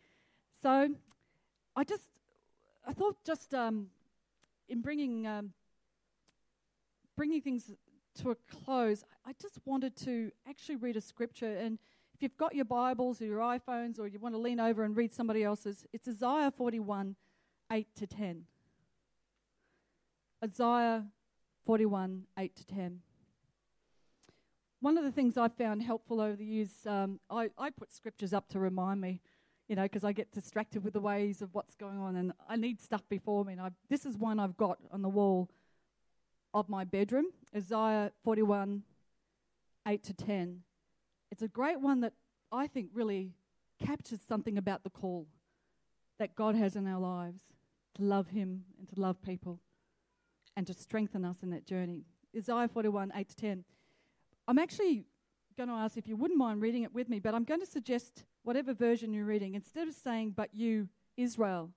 So 0.63 0.91
I 1.77 1.85
just, 1.85 2.05
I 2.87 2.93
thought 2.93 3.17
just 3.25 3.55
um, 3.55 3.87
in 4.69 4.81
bringing, 4.81 5.27
um, 5.27 5.53
bringing 7.17 7.41
things 7.41 7.71
to 8.21 8.31
a 8.31 8.35
close, 8.35 9.05
I 9.27 9.33
just 9.41 9.59
wanted 9.65 9.97
to 10.05 10.31
actually 10.49 10.77
read 10.77 10.97
a 10.97 11.01
scripture. 11.01 11.57
And 11.57 11.79
if 12.15 12.23
you've 12.23 12.37
got 12.37 12.55
your 12.55 12.65
Bibles 12.65 13.21
or 13.21 13.27
your 13.27 13.41
iPhones 13.41 13.99
or 13.99 14.07
you 14.07 14.19
want 14.19 14.35
to 14.35 14.39
lean 14.41 14.61
over 14.61 14.85
and 14.85 14.97
read 14.97 15.13
somebody 15.13 15.43
else's, 15.45 15.87
it's 15.93 16.09
Isaiah 16.09 16.53
41 16.57 17.17
8 17.73 17.87
to 17.97 18.07
10. 18.07 18.45
Isaiah 20.45 21.07
41 21.67 22.25
8 22.39 22.57
to 22.57 22.67
10. 22.67 23.01
One 24.81 24.97
of 24.97 25.05
the 25.05 25.13
things 25.13 25.37
I've 25.37 25.55
found 25.55 25.83
helpful 25.83 26.21
over 26.21 26.37
the 26.37 26.45
years, 26.45 26.71
um, 26.87 27.21
I, 27.29 27.51
I 27.59 27.69
put 27.71 27.93
scriptures 27.93 28.33
up 28.33 28.49
to 28.49 28.59
remind 28.59 29.01
me, 29.01 29.21
you 29.71 29.77
know, 29.77 29.85
because 29.85 30.03
I 30.03 30.11
get 30.11 30.33
distracted 30.33 30.83
with 30.83 30.95
the 30.95 31.01
ways 31.01 31.43
of 31.43 31.55
what's 31.55 31.77
going 31.77 31.97
on 31.97 32.17
and 32.17 32.33
I 32.49 32.57
need 32.57 32.81
stuff 32.81 33.09
before 33.09 33.45
me. 33.45 33.53
And 33.53 33.63
I, 33.63 33.71
this 33.89 34.05
is 34.05 34.19
one 34.19 34.41
I've 34.41 34.57
got 34.57 34.79
on 34.91 35.01
the 35.01 35.09
wall 35.09 35.49
of 36.53 36.69
my 36.69 36.83
bedroom 36.83 37.27
Isaiah 37.57 38.11
41 38.25 38.83
8 39.87 40.03
to 40.03 40.13
10. 40.13 40.63
It's 41.31 41.43
a 41.43 41.47
great 41.47 41.81
one 41.81 42.01
that 42.01 42.15
I 42.51 42.67
think 42.67 42.89
really 42.93 43.31
captures 43.81 44.19
something 44.27 44.59
about 44.59 44.83
the 44.83 44.91
call 44.91 45.29
that 46.19 46.35
God 46.35 46.57
has 46.57 46.75
in 46.75 46.89
our 46.89 46.99
lives 46.99 47.43
to 47.95 48.03
love 48.03 48.31
Him 48.31 48.65
and 48.77 48.89
to 48.89 49.01
love 49.01 49.23
people 49.23 49.61
and 50.57 50.67
to 50.67 50.75
strengthen 50.75 51.25
us 51.25 51.45
in 51.45 51.51
that 51.51 51.65
journey. 51.65 52.03
Isaiah 52.37 52.67
41 52.67 53.13
8 53.15 53.29
to 53.29 53.37
10. 53.37 53.65
I'm 54.49 54.59
actually 54.59 55.05
going 55.67 55.69
to 55.69 55.75
ask 55.75 55.99
if 55.99 56.09
you 56.09 56.17
wouldn't 56.17 56.39
mind 56.39 56.63
reading 56.63 56.85
it 56.85 56.95
with 56.95 57.11
me, 57.11 57.19
but 57.19 57.35
I'm 57.35 57.45
going 57.45 57.61
to 57.61 57.67
suggest 57.67 58.25
whatever 58.45 58.73
version 58.73 59.13
you're 59.13 59.27
reading, 59.27 59.55
instead 59.55 59.89
of 59.89 59.93
saying, 59.93 60.33
but 60.35 60.55
you, 60.55 60.89
Israel, 61.19 61.69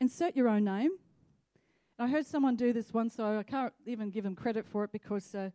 insert 0.00 0.34
your 0.34 0.48
own 0.48 0.64
name. 0.64 0.92
I 1.98 2.08
heard 2.08 2.24
someone 2.24 2.56
do 2.56 2.72
this 2.72 2.94
once, 2.94 3.16
so 3.16 3.38
I 3.38 3.42
can't 3.42 3.74
even 3.84 4.08
give 4.08 4.24
them 4.24 4.34
credit 4.34 4.64
for 4.64 4.84
it 4.84 4.92
because 4.92 5.34
uh, 5.34 5.50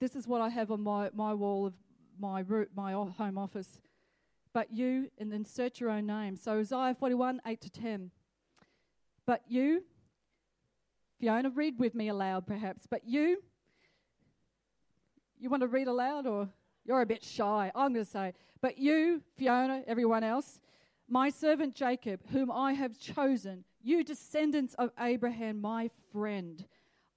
this 0.00 0.16
is 0.16 0.26
what 0.26 0.40
I 0.40 0.48
have 0.48 0.70
on 0.70 0.80
my, 0.80 1.10
my 1.12 1.34
wall 1.34 1.66
of 1.66 1.74
my, 2.18 2.40
root, 2.40 2.70
my 2.74 2.92
home 2.92 3.36
office. 3.36 3.78
But 4.54 4.72
you, 4.72 5.10
and 5.18 5.30
then 5.30 5.40
insert 5.40 5.80
your 5.80 5.90
own 5.90 6.06
name. 6.06 6.34
So 6.34 6.60
Isaiah 6.60 6.96
41, 6.98 7.42
8 7.46 7.60
to 7.60 7.68
10. 7.68 8.10
But 9.26 9.42
you, 9.46 9.84
Fiona, 11.20 11.50
read 11.50 11.78
with 11.78 11.94
me 11.94 12.08
aloud 12.08 12.46
perhaps. 12.46 12.86
But 12.88 13.02
you, 13.04 13.42
you 15.40 15.50
want 15.50 15.62
to 15.62 15.68
read 15.68 15.88
aloud 15.88 16.26
or 16.26 16.48
you're 16.84 17.00
a 17.00 17.06
bit 17.06 17.22
shy? 17.22 17.70
I'm 17.74 17.92
going 17.92 18.04
to 18.04 18.10
say, 18.10 18.32
but 18.60 18.78
you, 18.78 19.22
Fiona, 19.36 19.82
everyone 19.86 20.24
else, 20.24 20.60
my 21.08 21.30
servant 21.30 21.74
Jacob, 21.74 22.20
whom 22.30 22.50
I 22.50 22.72
have 22.72 22.98
chosen, 22.98 23.64
you 23.82 24.04
descendants 24.04 24.74
of 24.74 24.90
Abraham, 24.98 25.60
my 25.60 25.90
friend, 26.12 26.64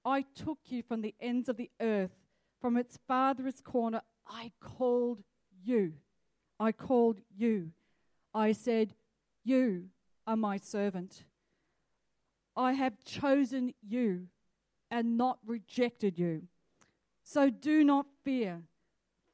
I 0.05 0.23
took 0.35 0.59
you 0.67 0.83
from 0.83 1.01
the 1.01 1.13
ends 1.19 1.49
of 1.49 1.57
the 1.57 1.69
earth, 1.79 2.11
from 2.59 2.77
its 2.77 2.97
farthest 3.07 3.63
corner, 3.63 4.01
I 4.27 4.51
called 4.59 5.23
you. 5.63 5.93
I 6.59 6.71
called 6.71 7.19
you. 7.35 7.71
I 8.33 8.51
said, 8.51 8.93
You 9.43 9.85
are 10.25 10.37
my 10.37 10.57
servant. 10.57 11.25
I 12.55 12.73
have 12.73 13.03
chosen 13.03 13.73
you 13.81 14.27
and 14.89 15.17
not 15.17 15.39
rejected 15.45 16.19
you. 16.19 16.43
So 17.31 17.49
do 17.49 17.85
not 17.85 18.07
fear, 18.25 18.63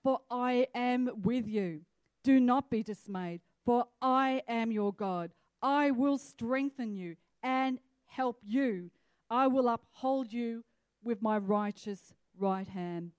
for 0.03 0.19
I 0.29 0.67
am 0.75 1.10
with 1.23 1.47
you. 1.47 1.81
Do 2.23 2.39
not 2.39 2.69
be 2.69 2.83
dismayed, 2.83 3.41
for 3.65 3.86
I 3.99 4.43
am 4.47 4.71
your 4.71 4.93
God. 4.93 5.31
I 5.63 5.89
will 5.89 6.19
strengthen 6.19 6.95
you 6.95 7.15
and 7.41 7.79
help 8.05 8.38
you. 8.45 8.91
I 9.31 9.47
will 9.47 9.67
uphold 9.67 10.31
you 10.31 10.63
with 11.03 11.23
my 11.23 11.39
righteous 11.39 12.13
right 12.38 12.67
hand. 12.67 13.13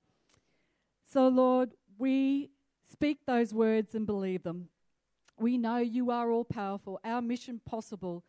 So, 1.02 1.26
Lord, 1.26 1.70
we 1.98 2.50
speak 2.88 3.26
those 3.26 3.52
words 3.52 3.96
and 3.96 4.06
believe 4.06 4.44
them. 4.44 4.68
We 5.36 5.58
know 5.58 5.78
you 5.78 6.12
are 6.12 6.30
all 6.30 6.44
powerful, 6.44 7.00
our 7.02 7.20
mission 7.20 7.60
possible, 7.66 8.22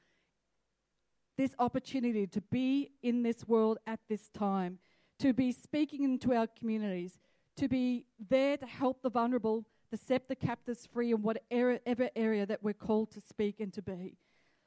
this 1.38 1.54
opportunity 1.60 2.26
to 2.26 2.42
be 2.42 2.90
in 3.04 3.22
this 3.22 3.48
world 3.48 3.78
at 3.86 4.00
this 4.10 4.30
time 4.30 4.80
to 5.20 5.34
be 5.34 5.52
speaking 5.52 6.04
into 6.04 6.34
our 6.34 6.48
communities, 6.48 7.20
to 7.58 7.68
be 7.68 8.06
there 8.30 8.58
to 8.58 8.66
help 8.66 9.02
the 9.02 9.10
vulnerable, 9.10 9.66
to 9.92 9.98
set 9.98 10.28
the 10.28 10.36
captives 10.36 10.88
free 10.92 11.12
in 11.12 11.22
whatever 11.22 12.10
area 12.16 12.46
that 12.46 12.64
we're 12.64 12.74
called 12.74 13.12
to 13.12 13.22
speak 13.22 13.60
and 13.60 13.74
to 13.74 13.82
be. 13.82 14.18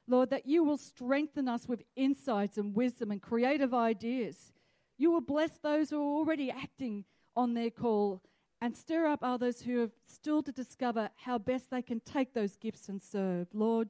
Lord, 0.09 0.31
that 0.31 0.47
you 0.47 0.65
will 0.65 0.77
strengthen 0.77 1.49
us 1.49 1.69
with 1.69 1.85
insights 1.97 2.59
and 2.59 2.75
wisdom 2.75 3.11
and 3.11 3.23
creative 3.23 3.73
ideas. 3.73 4.53
You 4.99 5.11
will 5.11 5.21
bless 5.21 5.59
those 5.59 5.91
who 5.91 5.99
are 5.99 6.19
already 6.19 6.51
acting 6.51 7.05
on 7.37 7.55
their 7.55 7.71
call 7.71 8.21
and 8.61 8.77
stir 8.77 9.07
up 9.07 9.21
others 9.23 9.62
who 9.62 9.79
have 9.79 9.93
still 10.05 10.43
to 10.43 10.53
discover 10.53 11.11
how 11.17 11.38
best 11.38 11.71
they 11.71 11.83
can 11.83 12.01
take 12.01 12.35
those 12.35 12.57
gifts 12.57 12.88
and 12.88 13.01
serve. 13.01 13.49
Lord, 13.53 13.88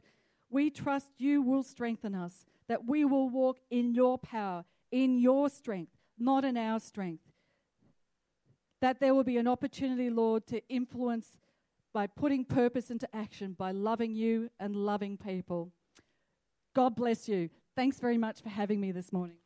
we 0.49 0.71
trust 0.71 1.11
you 1.19 1.43
will 1.43 1.63
strengthen 1.63 2.15
us, 2.15 2.47
that 2.69 2.87
we 2.87 3.05
will 3.05 3.29
walk 3.29 3.59
in 3.71 3.95
your 3.95 4.19
power, 4.19 4.65
in 4.91 5.19
your 5.19 5.49
strength, 5.49 5.93
not 6.25 6.45
in 6.45 6.57
our 6.57 6.81
strength. 6.81 7.25
That 8.81 9.01
there 9.01 9.15
will 9.15 9.25
be 9.25 9.39
an 9.39 9.47
opportunity, 9.47 10.11
Lord, 10.11 10.47
to 10.49 10.61
influence 10.69 11.37
by 11.93 12.07
putting 12.07 12.45
purpose 12.45 12.91
into 12.91 13.09
action, 13.15 13.55
by 13.59 13.71
loving 13.73 14.15
you 14.15 14.51
and 14.59 14.75
loving 14.75 15.17
people. 15.17 15.73
God 16.75 16.97
bless 16.97 17.29
you. 17.29 17.51
Thanks 17.77 18.01
very 18.01 18.19
much 18.19 18.43
for 18.43 18.49
having 18.49 18.81
me 18.81 18.93
this 18.93 19.13
morning. 19.13 19.42